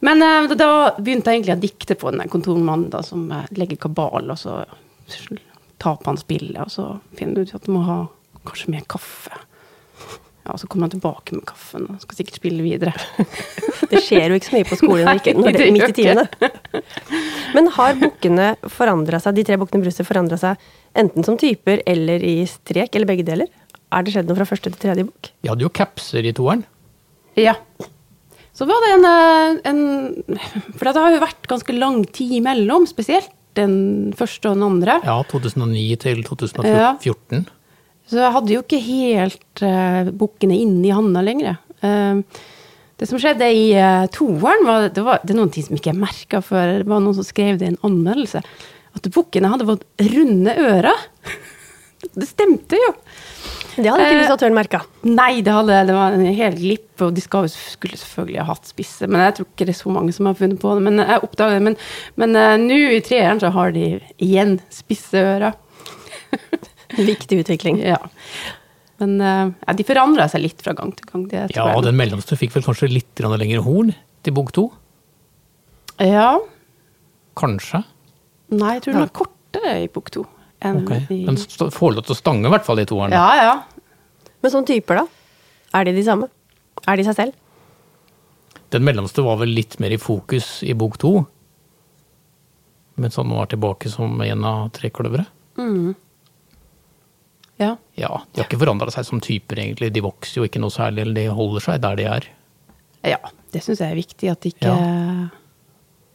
Men 0.00 0.22
uh, 0.22 0.54
da 0.56 0.94
begynte 0.96 1.32
jeg 1.32 1.42
egentlig 1.42 1.56
å 1.56 1.60
dikte 1.60 1.94
på 2.00 2.10
den 2.10 2.28
kontormannen 2.32 2.90
da, 2.90 3.02
som 3.02 3.30
uh, 3.30 3.44
legger 3.50 3.76
kabal, 3.76 4.30
og 4.32 4.38
så 4.38 4.62
taper 5.78 6.06
han 6.06 6.16
spillet, 6.16 6.60
og 6.64 6.70
så 6.70 7.00
finner 7.18 7.34
du 7.34 7.40
ut 7.42 7.54
at 7.54 7.66
du 7.66 7.72
må 7.72 7.82
ha 7.84 7.98
kanskje 8.46 8.72
mer 8.72 8.86
kaffe. 8.88 9.36
Ja, 10.42 10.56
Så 10.58 10.66
kommer 10.66 10.88
han 10.88 10.94
tilbake 10.96 11.36
med 11.36 11.44
kaffen 11.46 11.86
og 11.86 12.00
skal 12.02 12.18
sikkert 12.18 12.40
spille 12.40 12.64
videre. 12.64 12.92
Det 13.92 14.00
skjer 14.02 14.32
jo 14.32 14.38
ikke 14.38 14.48
så 14.48 14.56
mye 14.56 14.66
på 14.66 14.78
skolen 14.80 15.08
det 15.08 15.20
ikke, 15.20 15.34
når 15.38 15.56
det 15.58 15.66
midt 15.74 15.90
i 15.92 15.96
timene. 16.00 16.24
Men 17.56 17.68
har 17.76 17.98
bukkene 18.00 18.46
forandra 18.72 19.20
seg, 19.22 19.36
de 19.36 19.44
tre 19.46 19.58
bukkene 19.60 19.84
Bruse 19.84 20.06
forandra 20.06 20.38
seg 20.40 20.70
enten 20.98 21.26
som 21.26 21.36
typer 21.40 21.82
eller 21.88 22.24
i 22.24 22.38
strek, 22.48 22.94
eller 22.96 23.10
begge 23.10 23.26
deler? 23.28 23.50
Er 23.92 24.04
det 24.04 24.14
skjedd 24.14 24.30
noe 24.30 24.38
fra 24.40 24.48
første 24.48 24.72
til 24.72 24.80
tredje 24.80 25.04
bok? 25.04 25.32
Vi 25.44 25.50
hadde 25.52 25.66
jo 25.66 25.72
capser 25.74 26.24
i 26.24 26.32
toeren. 26.36 26.64
Ja. 27.38 27.54
Så 28.56 28.66
var 28.68 28.80
det 28.84 28.90
en, 28.96 29.06
eh, 29.08 29.60
en 29.70 30.42
For 30.76 30.88
det 30.88 30.96
har 30.96 31.14
jo 31.14 31.22
vært 31.22 31.48
ganske 31.48 31.76
lang 31.76 32.02
tid 32.12 32.38
imellom, 32.40 32.88
spesielt 32.88 33.30
den 33.58 34.12
første 34.16 34.48
og 34.48 34.56
den 34.56 34.64
andre. 34.64 34.98
Ja, 35.04 35.18
2009 35.28 35.96
til 36.00 36.22
2014. 36.24 36.72
Ja. 36.72 37.52
Så 38.10 38.18
jeg 38.20 38.34
hadde 38.34 38.54
jo 38.54 38.62
ikke 38.64 38.80
helt 38.82 39.62
uh, 39.64 40.10
bukkene 40.18 40.58
inni 40.58 40.92
handa 40.94 41.22
lenger. 41.24 41.60
Uh, 41.84 42.20
det 43.00 43.08
som 43.10 43.20
skjedde 43.20 43.48
i 43.50 43.70
uh, 43.74 44.04
toeren, 44.14 44.66
var, 44.66 44.88
det 44.94 45.04
var 45.06 45.22
det 45.24 45.34
er 45.34 45.38
noen 45.40 45.52
ting 45.54 45.66
som 45.66 45.78
ikke 45.78 45.92
jeg 45.92 46.02
merka 46.02 46.42
før. 46.44 46.78
Det 46.82 46.90
var 46.90 47.02
noen 47.02 47.16
som 47.18 47.26
skrev 47.26 47.60
det 47.60 47.70
i 47.70 47.72
en 47.72 47.80
anmeldelse. 47.88 48.42
At 48.92 49.08
bukkene 49.14 49.50
hadde 49.52 49.68
fått 49.68 49.86
runde 50.12 50.56
ører. 50.60 51.08
Det 52.02 52.26
stemte 52.26 52.74
jo. 52.74 52.88
Det 53.76 53.86
hadde 53.86 54.04
ikke 54.04 54.16
illustratøren 54.16 54.56
merka. 54.56 54.80
Nei, 55.06 55.40
det, 55.40 55.52
hadde, 55.54 55.76
det 55.88 55.94
var 55.96 56.16
en 56.16 56.24
hel 56.36 56.56
glipp, 56.58 56.90
og 57.04 57.14
de 57.16 57.22
skal, 57.24 57.46
skulle 57.48 57.96
selvfølgelig 57.96 58.40
ha 58.42 58.46
hatt 58.50 58.68
spisse. 58.68 59.06
Men 59.08 59.22
jeg 59.22 59.36
tror 59.36 59.48
ikke 59.48 59.68
det 59.68 59.74
er 59.76 59.78
så 59.78 59.92
mange 59.94 60.14
som 60.16 60.28
har 60.28 60.36
funnet 60.36 60.60
på 60.60 60.74
det. 60.76 60.82
Men 60.88 61.00
jeg 61.00 61.22
oppdaget 61.24 61.62
det. 61.62 61.76
Men, 62.20 62.36
nå 62.66 62.80
i 62.98 63.00
treeren 63.06 63.40
så 63.40 63.52
har 63.54 63.72
de 63.72 63.86
igjen 64.18 64.58
spisse 64.74 65.22
ører. 65.22 65.56
Viktig 67.12 67.38
utvikling. 67.44 67.78
Ja. 67.82 67.98
Men 69.02 69.16
eh, 69.20 69.52
ja, 69.66 69.72
de 69.74 69.84
forandra 69.88 70.28
seg 70.30 70.42
litt 70.44 70.62
fra 70.62 70.74
gang 70.78 70.92
til 70.96 71.06
gang. 71.08 71.24
Det 71.30 71.46
tror 71.52 71.56
Ja, 71.56 71.76
og 71.76 71.84
den 71.86 71.96
mellomste 71.98 72.36
fikk 72.38 72.52
vel 72.56 72.62
kanskje 72.66 72.90
litt 72.92 73.22
lengre 73.24 73.62
horn 73.64 73.94
til 74.22 74.32
bok 74.36 74.52
to? 74.52 74.68
Ja. 76.02 76.36
Kanskje. 77.38 77.82
Nei, 78.52 78.74
jeg 78.76 78.84
tror 78.84 78.92
den 78.98 79.02
er 79.06 79.12
kortere 79.16 79.74
i 79.84 79.88
bok 79.88 80.10
to. 80.14 80.26
enn 80.62 80.82
Ok. 80.84 80.92
i- 81.10 81.24
Den 81.26 81.36
får 81.36 81.94
lov 81.96 82.04
til 82.06 82.14
å 82.14 82.18
stange, 82.18 82.46
i 82.46 82.50
hvert 82.52 82.64
fall, 82.64 82.76
de 82.76 82.84
to 82.86 82.94
årene. 83.00 83.10
Ja, 83.18 83.34
ja. 83.34 83.62
Men 84.42 84.50
sånne 84.52 84.66
typer, 84.68 85.00
da? 85.02 85.06
Er 85.74 85.84
de 85.84 85.92
de 85.96 86.02
samme? 86.06 86.28
Er 86.86 86.96
de 86.96 87.04
seg 87.04 87.16
selv? 87.16 87.32
Den 88.70 88.84
mellomste 88.84 89.24
var 89.24 89.36
vel 89.38 89.48
litt 89.48 89.78
mer 89.80 89.90
i 89.90 89.96
fokus 89.98 90.62
i 90.62 90.72
bok 90.72 90.98
to. 90.98 91.26
Mens 92.96 93.16
han 93.16 93.26
nå 93.28 93.40
er 93.42 93.46
tilbake 93.46 93.90
som 93.90 94.20
en 94.20 94.44
av 94.44 94.70
tre 94.72 94.90
kløvere. 94.90 95.26
Ja. 97.62 97.76
Ja, 97.98 98.10
De 98.32 98.42
har 98.42 98.48
ikke 98.48 98.60
forandra 98.60 98.92
seg 98.94 99.06
som 99.08 99.22
typer, 99.22 99.60
egentlig. 99.62 99.92
De 99.94 100.02
vokser 100.04 100.40
jo 100.40 100.48
ikke 100.48 100.62
noe 100.62 100.74
særlig, 100.74 101.06
eller 101.06 101.18
de 101.20 101.38
holder 101.38 101.64
seg 101.68 101.84
der 101.84 102.00
de 102.00 102.10
er. 102.16 102.28
ja. 103.14 103.22
Det 103.52 103.60
syns 103.60 103.82
jeg 103.82 103.92
er 103.92 103.98
viktig, 103.98 104.28
at 104.32 104.40
de 104.40 104.48
ikke 104.48 104.74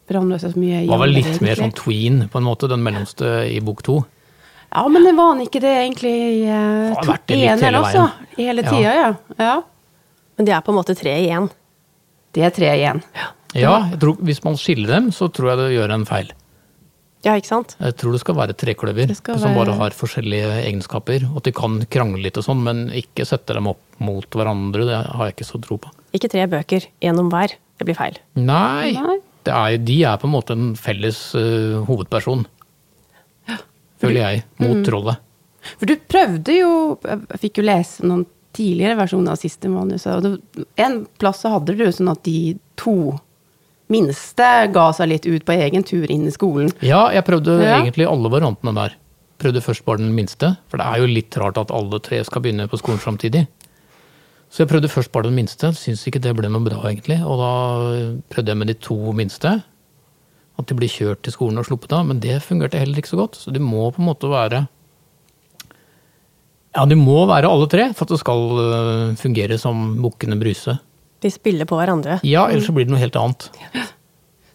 forandrer 0.10 0.40
seg 0.42 0.56
så 0.56 0.58
mye. 0.58 0.80
i 0.80 0.86
Det 0.88 0.90
var 0.90 1.02
vel 1.04 1.12
litt 1.20 1.42
mer 1.46 1.60
sånn 1.60 1.74
tween, 1.78 2.24
på 2.34 2.40
en 2.40 2.48
måte, 2.48 2.70
den 2.72 2.82
mellomste 2.82 3.28
i 3.46 3.60
bok 3.62 3.84
to. 3.86 4.00
Ja, 4.72 4.88
men 4.92 5.06
det 5.06 5.14
var 5.16 5.36
han 5.36 5.44
ikke 5.46 5.62
det 5.64 5.74
egentlig 5.84 6.14
i 6.18 6.40
uh, 6.50 6.96
Har 6.98 7.08
vært 7.08 7.28
det 7.30 7.38
eneren 7.38 7.64
hele 7.64 7.84
også? 7.86 8.08
Hele 8.36 8.66
tida, 8.66 8.96
ja. 8.98 9.12
ja. 9.38 9.54
Men 10.38 10.50
de 10.50 10.56
er 10.58 10.66
på 10.66 10.74
en 10.74 10.80
måte 10.80 10.96
tre 10.98 11.14
i 11.24 11.30
én. 11.32 11.48
Det 12.36 12.44
er 12.50 12.52
tre 12.54 12.74
igjen. 12.74 13.00
Ja, 13.56 13.78
jeg 13.94 14.00
tror, 14.02 14.18
Hvis 14.28 14.44
man 14.44 14.58
skiller 14.60 14.98
dem, 14.98 15.08
så 15.16 15.30
tror 15.34 15.54
jeg 15.54 15.62
det 15.62 15.70
gjør 15.78 15.94
en 15.96 16.04
feil. 16.10 16.34
Ja, 17.28 17.36
ikke 17.36 17.50
sant? 17.50 17.76
Jeg 17.82 17.96
tror 18.00 18.16
det 18.16 18.22
skal 18.22 18.38
være 18.38 18.56
trekløver 18.56 19.12
skal 19.18 19.40
som 19.42 19.56
bare 19.58 19.76
har 19.76 19.96
forskjellige 19.96 20.52
egenskaper. 20.62 21.26
Og 21.28 21.42
at 21.42 21.50
de 21.50 21.56
kan 21.56 21.80
krangle 21.92 22.22
litt 22.24 22.40
og 22.40 22.46
sånn, 22.48 22.62
men 22.63 22.86
ikke 22.96 23.28
sette 23.28 23.58
dem 23.58 23.68
opp 23.74 23.82
mot 24.04 24.38
hverandre. 24.40 24.86
Det 24.88 25.00
har 25.04 25.28
jeg 25.28 25.36
ikke 25.36 25.50
så 25.50 25.60
tro 25.63 25.80
på. 25.84 25.92
Ikke 26.16 26.32
tre 26.32 26.46
bøker, 26.50 26.88
én 27.04 27.20
om 27.20 27.32
hver. 27.34 27.58
Det 27.78 27.88
blir 27.90 27.98
feil. 27.98 28.16
Nei, 28.40 28.94
Nei. 28.96 29.20
Det 29.48 29.54
er, 29.56 29.76
de 29.80 29.98
er 30.04 30.18
på 30.20 30.28
en 30.28 30.34
måte 30.34 30.56
en 30.58 30.72
felles 30.80 31.20
uh, 31.38 31.84
hovedperson. 31.88 32.46
Føler 34.02 34.20
jeg. 34.22 34.42
Mot 34.63 34.82
trollet. 34.86 35.24
For 35.68 35.90
du 35.90 35.98
prøvde 36.08 36.54
jo 36.54 36.72
Jeg 37.04 37.40
fikk 37.42 37.60
jo 37.60 37.63
lese 37.66 38.06
noen 38.08 38.26
tidligere 38.58 38.98
versjoner 38.98 39.36
av 39.36 39.40
siste 39.42 39.70
manuset, 39.70 40.18
og 40.18 40.63
en 40.82 40.96
plass 41.22 41.44
så 41.44 41.52
hadde 41.54 41.76
du 41.78 41.84
jo 41.84 41.92
sånn 41.94 42.10
at 42.10 42.24
de 42.26 42.56
to 42.80 43.13
minste 43.89 44.47
ga 44.73 44.88
seg 44.95 45.10
litt 45.12 45.26
ut 45.30 45.45
på 45.47 45.56
egen 45.56 45.84
tur 45.88 46.06
inn 46.12 46.26
i 46.28 46.34
skolen. 46.34 46.71
Ja, 46.84 47.08
jeg 47.13 47.23
prøvde 47.28 47.60
Ja. 47.63 47.78
egentlig 47.82 48.08
alle 48.10 48.30
variantene 48.30 48.73
der. 48.76 48.95
Prøvde 49.39 49.62
først 49.62 49.86
bare 49.86 49.97
den 50.02 50.15
minste, 50.15 50.58
for 50.67 50.78
det 50.82 50.86
er 50.88 50.97
jo 51.00 51.06
litt 51.08 51.38
rart 51.38 51.58
at 51.62 51.71
alle 51.71 52.00
tre 52.00 52.23
skal 52.26 52.41
begynne 52.41 52.67
på 52.67 52.78
skolen 52.82 53.00
samtidig. 53.00 53.47
Så 54.50 54.63
jeg 54.63 54.69
prøvde 54.69 54.89
først 54.89 55.12
bare 55.12 55.23
den 55.28 55.36
minste, 55.36 55.69
syns 55.76 56.06
ikke 56.08 56.21
det 56.23 56.36
ble 56.36 56.47
noe 56.50 56.63
bra 56.63 56.80
egentlig. 56.89 57.19
Og 57.23 57.38
da 57.38 57.52
prøvde 58.34 58.47
jeg 58.54 58.58
med 58.58 58.67
de 58.67 58.73
to 58.76 59.12
minste. 59.13 59.63
At 60.58 60.65
de 60.65 60.73
blir 60.73 60.89
kjørt 60.89 61.21
til 61.21 61.34
skolen 61.36 61.60
og 61.60 61.65
sluppet 61.67 61.91
av, 61.93 62.06
men 62.08 62.19
det 62.19 62.41
fungerte 62.41 62.80
heller 62.80 62.97
ikke 62.97 63.12
så 63.13 63.19
godt. 63.19 63.36
Så 63.38 63.54
de 63.54 63.60
må 63.60 63.91
på 63.93 64.00
en 64.02 64.08
måte 64.10 64.28
være 64.32 64.67
Ja, 66.76 66.86
de 66.86 66.95
må 66.95 67.26
være 67.28 67.50
alle 67.50 67.67
tre 67.71 67.88
for 67.93 68.06
at 68.06 68.10
det 68.13 68.19
skal 68.21 68.60
øh, 68.62 69.15
fungere 69.17 69.58
som 69.58 69.95
bukkene 70.02 70.38
Bruse. 70.39 70.76
De 71.24 71.32
spiller 71.34 71.66
på 71.70 71.78
hverandre. 71.80 72.20
Ja, 72.28 72.46
ellers 72.52 72.68
så 72.70 72.76
blir 72.76 72.86
det 72.86 72.94
noe 72.94 73.02
helt 73.02 73.18
annet. 73.18 73.48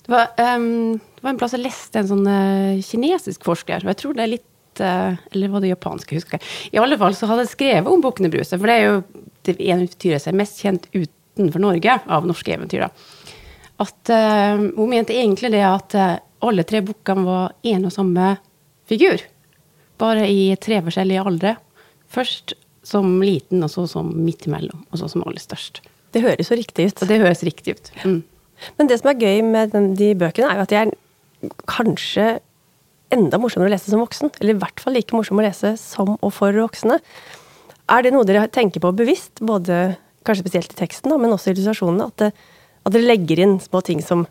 Det 0.02 0.10
var, 0.10 0.30
um, 0.38 0.98
det 0.98 1.22
var 1.24 1.32
en 1.32 1.40
plass 1.40 1.54
jeg 1.56 1.64
leste 1.64 2.00
en 2.00 2.08
sånn 2.10 2.26
uh, 2.26 2.80
kinesisk 2.82 3.44
forsker, 3.46 3.84
og 3.84 3.92
jeg 3.92 4.00
tror 4.00 4.16
det 4.18 4.24
er 4.24 4.32
litt 4.32 4.82
uh, 4.82 5.18
Eller 5.30 5.52
var 5.52 5.62
det 5.62 5.72
japansk, 5.72 6.10
jeg 6.10 6.22
husker 6.22 6.38
ikke. 6.38 6.52
I 6.74 6.80
alle 6.82 6.98
fall 6.98 7.14
så 7.18 7.28
hadde 7.30 7.44
jeg 7.46 7.52
skrevet 7.54 7.90
om 7.90 8.02
Bukkene 8.02 8.30
Bruse, 8.32 8.58
for 8.58 8.70
det 8.70 8.78
er 8.78 8.88
jo 8.88 8.96
det 9.46 9.56
eventyret 9.58 10.22
som 10.22 10.32
er 10.32 10.40
mest 10.42 10.62
kjent 10.62 10.88
utenfor 10.94 11.62
Norge 11.62 11.98
av 12.02 12.26
norske 12.26 12.54
eventyr. 12.54 12.86
da. 12.86 13.36
At 13.82 14.14
uh, 14.14 14.66
Hun 14.78 14.90
mente 14.90 15.14
egentlig 15.14 15.52
det 15.54 15.62
at 15.66 15.98
alle 16.42 16.66
tre 16.66 16.82
bukkene 16.82 17.26
var 17.26 17.54
en 17.74 17.86
og 17.86 17.94
samme 17.94 18.34
figur. 18.90 19.22
Bare 20.02 20.26
i 20.26 20.50
tre 20.58 20.80
forskjellige 20.82 21.26
aldre. 21.30 21.56
Først 22.10 22.56
som 22.82 23.20
liten, 23.22 23.62
og 23.62 23.70
så 23.70 23.86
som 23.86 24.10
midt 24.24 24.48
imellom, 24.48 24.82
og 24.90 24.98
så 24.98 25.08
som 25.10 25.22
aller 25.22 25.42
størst. 25.42 25.78
Det 26.12 26.22
høres 26.24 26.50
så 26.50 26.58
riktig 26.58 26.90
ut. 26.90 27.02
Og 27.02 27.10
det 27.10 27.20
høres 27.22 27.44
riktig 27.46 27.76
ut. 27.76 27.92
Mm. 28.04 28.20
Men 28.78 28.88
det 28.90 29.00
som 29.00 29.10
er 29.10 29.20
gøy 29.20 29.42
med 29.46 29.72
den, 29.74 29.92
de 29.98 30.12
bøkene, 30.18 30.50
er 30.50 30.60
jo 30.60 30.66
at 30.66 30.72
de 30.72 30.80
er 30.80 31.54
kanskje 31.70 32.26
enda 33.12 33.38
morsommere 33.40 33.70
å 33.70 33.74
lese 33.74 33.92
som 33.92 34.02
voksen. 34.02 34.32
Eller 34.40 34.56
i 34.56 34.62
hvert 34.62 34.82
fall 34.82 34.96
like 34.96 35.16
morsomme 35.16 35.42
å 35.42 35.46
lese 35.46 35.74
som 35.80 36.14
og 36.14 36.32
for 36.34 36.56
voksne. 36.56 37.00
Er 37.92 38.04
det 38.04 38.12
noe 38.14 38.26
dere 38.28 38.46
tenker 38.52 38.82
på 38.82 38.92
bevisst, 38.96 39.42
både 39.44 39.96
kanskje 40.26 40.46
spesielt 40.46 40.74
i 40.74 40.78
teksten, 40.78 41.10
da, 41.12 41.18
men 41.20 41.34
også 41.34 41.50
i 41.50 41.56
illustrasjonene? 41.56 42.08
At, 42.12 42.22
det, 42.22 42.30
at 42.86 42.94
dere 42.94 43.10
legger 43.10 43.42
inn 43.42 43.58
små 43.62 43.82
ting 43.84 44.00
som 44.04 44.24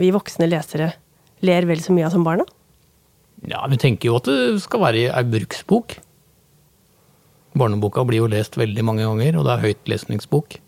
vi 0.00 0.10
voksne 0.12 0.48
lesere 0.50 0.92
ler 1.46 1.68
vel 1.68 1.80
så 1.84 1.94
mye 1.94 2.08
av 2.08 2.16
som 2.16 2.26
barna? 2.26 2.44
Ja, 3.46 3.62
vi 3.70 3.78
tenker 3.80 4.10
jo 4.10 4.18
at 4.18 4.28
det 4.28 4.58
skal 4.64 4.82
være 4.82 5.08
ei 5.12 5.24
bruksbok. 5.28 5.98
Barneboka 7.56 8.04
blir 8.04 8.24
jo 8.24 8.30
lest 8.32 8.58
veldig 8.58 8.84
mange 8.84 9.06
ganger, 9.06 9.38
og 9.38 9.46
det 9.46 9.54
er 9.54 9.64
høytlesningsbok. 9.64 10.58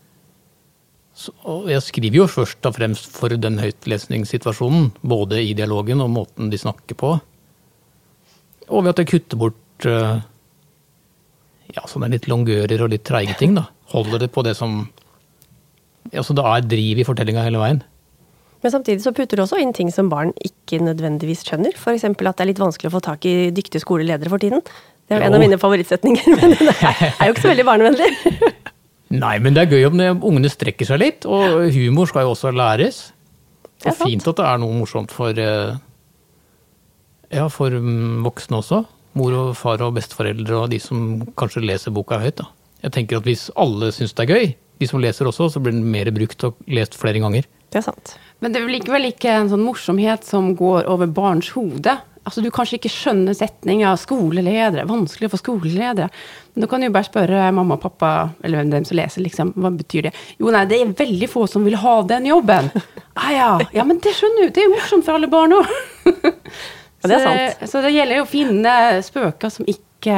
Og 1.49 1.67
jeg 1.67 1.83
skriver 1.83 2.21
jo 2.21 2.27
først 2.31 2.65
og 2.69 2.77
fremst 2.77 3.09
for 3.11 3.33
den 3.35 3.59
høytlesningssituasjonen, 3.59 4.91
både 5.03 5.41
i 5.43 5.55
dialogen 5.57 6.03
og 6.05 6.13
måten 6.13 6.51
de 6.51 6.59
snakker 6.59 6.95
på. 6.99 7.17
Og 8.69 8.85
ved 8.85 8.93
at 8.93 9.01
jeg 9.01 9.11
kutter 9.13 9.41
bort 9.41 9.87
eh, 9.89 10.21
ja, 11.75 11.83
sånne 11.89 12.11
litt 12.13 12.29
longører 12.29 12.85
og 12.85 12.93
litt 12.93 13.05
treige 13.07 13.35
ting, 13.39 13.57
da. 13.57 13.67
Holder 13.91 14.23
det 14.25 14.31
på 14.31 14.45
det 14.45 14.55
som 14.57 14.83
Ja, 16.13 16.23
så 16.25 16.33
det 16.37 16.45
er 16.45 16.65
driv 16.65 17.01
i 17.01 17.05
fortellinga 17.05 17.43
hele 17.45 17.61
veien. 17.61 17.83
Men 18.63 18.73
samtidig 18.73 19.03
så 19.03 19.13
putter 19.15 19.39
du 19.39 19.43
også 19.43 19.59
inn 19.61 19.71
ting 19.75 19.91
som 19.93 20.09
barn 20.11 20.31
ikke 20.43 20.81
nødvendigvis 20.83 21.45
skjønner. 21.47 21.75
F.eks. 21.79 22.03
at 22.03 22.17
det 22.19 22.43
er 22.43 22.49
litt 22.51 22.61
vanskelig 22.61 22.89
å 22.89 22.95
få 22.97 23.03
tak 23.03 23.27
i 23.27 23.51
dyktige 23.55 23.83
skoleledere 23.83 24.31
for 24.31 24.41
tiden. 24.41 24.63
Det 25.07 25.15
er 25.15 25.23
jo 25.23 25.29
en 25.29 25.37
av 25.37 25.43
mine 25.43 25.59
favorittsetninger, 25.61 26.35
men 26.35 26.57
den 26.57 26.71
er, 26.73 27.05
er 27.13 27.29
jo 27.29 27.35
ikke 27.35 27.45
så 27.45 27.53
veldig 27.53 27.67
barnevennlig. 27.71 28.11
Nei, 29.09 29.39
men 29.41 29.55
det 29.55 29.63
er 29.63 29.73
gøy 29.73 29.87
om 29.87 29.97
det, 29.97 30.09
ungene 30.21 30.51
strekker 30.53 30.85
seg 30.85 31.01
litt, 31.01 31.25
og 31.25 31.63
humor 31.73 32.09
skal 32.09 32.27
jo 32.27 32.35
også 32.35 32.51
læres. 32.53 33.07
Det 33.79 33.89
er 33.89 33.95
Og 33.95 34.01
fint 34.05 34.27
at 34.27 34.37
det 34.37 34.45
er 34.45 34.59
noe 34.61 34.75
morsomt 34.75 35.13
for, 35.15 35.33
eh, 35.33 35.77
ja, 37.33 37.47
for 37.49 37.73
mm, 37.73 38.21
voksne 38.27 38.59
også. 38.59 38.83
Mor 39.17 39.33
og 39.33 39.55
far 39.57 39.81
og 39.81 39.95
besteforeldre 39.97 40.59
og 40.59 40.69
de 40.69 40.79
som 40.83 41.23
kanskje 41.39 41.65
leser 41.65 41.95
boka 41.95 42.19
høyt. 42.21 42.43
Da. 42.43 42.49
Jeg 42.83 42.93
tenker 42.95 43.17
at 43.17 43.25
hvis 43.27 43.47
alle 43.57 43.89
syns 43.95 44.13
det 44.13 44.27
er 44.27 44.35
gøy, 44.35 44.51
de 44.79 44.87
som 44.87 45.01
leser 45.01 45.27
også, 45.27 45.49
så 45.55 45.61
blir 45.63 45.73
den 45.75 45.89
mer 45.91 46.11
brukt 46.15 46.43
og 46.47 46.59
lest 46.69 46.95
flere 46.95 47.19
ganger. 47.19 47.47
Det 47.69 47.81
er 47.81 47.85
sant. 47.89 48.13
Men 48.39 48.53
det 48.53 48.61
er 48.61 48.67
vel 48.67 48.77
likevel 48.77 49.09
ikke 49.09 49.33
en 49.41 49.49
sånn 49.51 49.65
morsomhet 49.65 50.23
som 50.25 50.53
går 50.57 50.87
over 50.89 51.09
barns 51.11 51.49
hode. 51.57 51.97
Altså, 52.29 52.43
Du 52.45 52.51
kanskje 52.53 52.77
ikke 52.77 52.91
skjønner 52.93 53.33
setninga 53.33 53.95
'skoleledere', 53.97 54.85
vanskelig 54.85 55.27
å 55.27 55.33
få 55.33 55.39
skoleledere. 55.41 56.09
Men 56.53 56.61
du 56.61 56.67
kan 56.69 56.83
jo 56.85 56.91
bare 56.93 57.07
spørre 57.07 57.47
mamma 57.51 57.73
og 57.79 57.81
pappa, 57.81 58.11
eller 58.43 58.61
hvem 58.61 58.73
dem 58.75 58.85
som 58.85 58.97
leser, 58.99 59.23
liksom, 59.25 59.53
hva 59.57 59.71
betyr 59.73 60.09
det? 60.09 60.11
Jo, 60.37 60.51
nei, 60.53 60.65
det 60.69 60.77
er 60.77 60.93
veldig 60.93 61.29
få 61.31 61.47
som 61.49 61.65
vil 61.65 61.79
ha 61.81 62.01
den 62.03 62.29
jobben. 62.29 62.69
Ah, 63.19 63.33
ja. 63.35 63.47
ja, 63.75 63.83
men 63.83 63.97
det 63.99 64.13
skjønner 64.15 64.45
du, 64.47 64.53
det 64.55 64.61
er 64.63 64.69
morsomt 64.71 65.03
for 65.03 65.17
alle 65.17 65.27
barn 65.27 65.51
òg. 65.51 65.67
Ja, 66.05 67.09
det 67.09 67.17
er 67.17 67.23
sant. 67.25 67.65
Så, 67.65 67.67
så 67.73 67.81
det 67.83 67.89
gjelder 67.91 68.21
jo 68.21 68.23
å 68.23 68.29
finne 68.29 68.75
spøker 69.03 69.51
som 69.51 69.67
ikke 69.67 70.15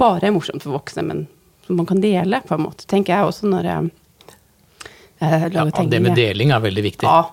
bare 0.00 0.26
er 0.26 0.34
morsomt 0.34 0.64
for 0.64 0.74
voksne, 0.74 1.04
men 1.06 1.20
som 1.68 1.78
man 1.78 1.86
kan 1.86 2.00
dele, 2.02 2.40
på 2.48 2.56
en 2.56 2.64
måte. 2.64 2.88
Tenker 2.90 3.14
jeg 3.14 3.28
også 3.28 3.46
når 3.46 3.68
jeg 3.70 3.92
eh, 5.22 5.46
lager 5.54 5.70
Ja, 5.70 5.86
det 5.94 6.02
med 6.02 6.18
deling 6.18 6.50
er 6.50 6.64
veldig 6.66 6.84
viktig. 6.88 7.06
Ja, 7.06 7.28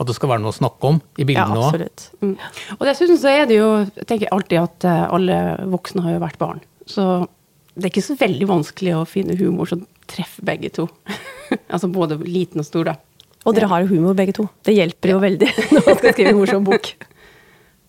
At 0.00 0.08
det 0.08 0.16
skal 0.16 0.32
være 0.32 0.42
noe 0.42 0.50
å 0.50 0.56
snakke 0.56 0.88
om 0.90 0.96
i 1.16 1.22
Ja, 1.22 1.28
bildene 1.28 1.60
òg. 1.60 1.68
absolutt. 1.68 2.04
Mm. 2.20 2.34
Og 2.78 2.84
dessuten 2.88 3.18
så 3.20 3.30
er 3.30 3.46
det 3.46 3.58
jo 3.60 3.68
Jeg 3.94 4.06
tenker 4.10 4.32
alltid 4.34 4.58
at 4.62 4.84
eh, 4.90 5.04
alle 5.14 5.38
voksne 5.70 6.02
har 6.02 6.16
jo 6.16 6.22
vært 6.24 6.38
barn. 6.40 6.60
Så 6.86 7.06
det 7.74 7.88
er 7.88 7.92
ikke 7.92 8.06
så 8.06 8.16
veldig 8.18 8.46
vanskelig 8.50 8.94
å 8.98 9.04
finne 9.08 9.36
humor 9.38 9.66
som 9.70 9.86
treffer 10.10 10.44
begge 10.46 10.70
to. 10.74 10.88
altså 11.72 11.88
både 11.90 12.18
liten 12.22 12.62
og 12.62 12.66
stor, 12.68 12.90
da. 12.90 12.96
Og 13.44 13.54
dere 13.56 13.68
har 13.68 13.84
jo 13.84 13.90
humor 13.92 14.14
begge 14.16 14.32
to. 14.36 14.46
Det 14.64 14.74
hjelper 14.76 15.14
jo 15.14 15.18
veldig 15.22 15.50
når 15.74 15.82
man 15.88 15.98
skal 16.00 16.14
skrive 16.16 16.34
en 16.34 16.40
morsom 16.40 16.64
bok. 16.66 16.94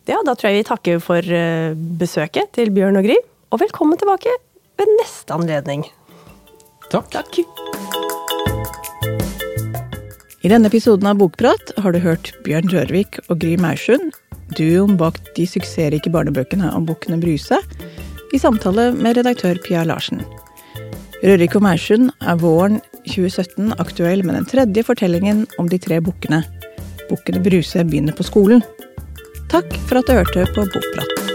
Ja, 0.05 0.19
da 0.21 0.35
tror 0.37 0.51
jeg 0.51 0.61
vi 0.61 0.67
takker 0.69 0.99
for 1.01 1.17
eh, 1.25 1.73
besøket 1.73 2.51
til 2.57 2.69
Bjørn 2.75 2.99
og 3.01 3.07
Gry. 3.07 3.17
Og 3.53 3.61
velkommen 3.63 3.97
tilbake 3.97 4.33
ved 4.77 4.91
neste 4.99 5.33
anledning. 5.37 5.87
Takk. 6.91 7.09
Takk. 7.15 7.74
I 10.45 10.49
denne 10.51 10.69
episoden 10.69 11.07
av 11.09 11.17
Bokprat 11.17 11.71
har 11.81 11.95
du 11.95 11.97
hørt 12.03 12.27
Bjørn 12.45 12.67
Rørvik 12.69 13.17
og 13.33 13.39
Gry 13.41 13.55
Maursund, 13.57 14.11
duoen 14.53 14.93
bak 14.99 15.17
de 15.33 15.47
suksessrike 15.49 16.11
barnebøkene 16.13 16.69
om 16.77 16.85
bukkene 16.85 17.17
Bruse, 17.17 17.57
i 18.29 18.37
samtale 18.37 18.91
med 18.93 19.17
redaktør 19.17 19.57
Pia 19.65 19.81
Larsen. 19.89 20.21
Rørvik 21.23 21.57
og 21.57 21.65
Maursund 21.65 22.13
er 22.21 22.37
våren 22.43 22.77
2017 23.07 23.73
aktuell 23.81 24.21
med 24.21 24.37
den 24.37 24.45
tredje 24.51 24.85
fortellingen 24.85 25.47
om 25.57 25.71
de 25.71 25.81
tre 25.81 25.97
bukkene. 25.97 26.43
Bukkene 27.09 27.41
Bruse 27.41 27.81
begynner 27.81 28.13
på 28.13 28.29
skolen. 28.29 28.61
Takk 29.49 29.73
for 29.89 30.03
at 30.03 30.05
du 30.05 30.19
hørte 30.19 30.45
på 30.53 30.69
Bokprat. 30.69 31.34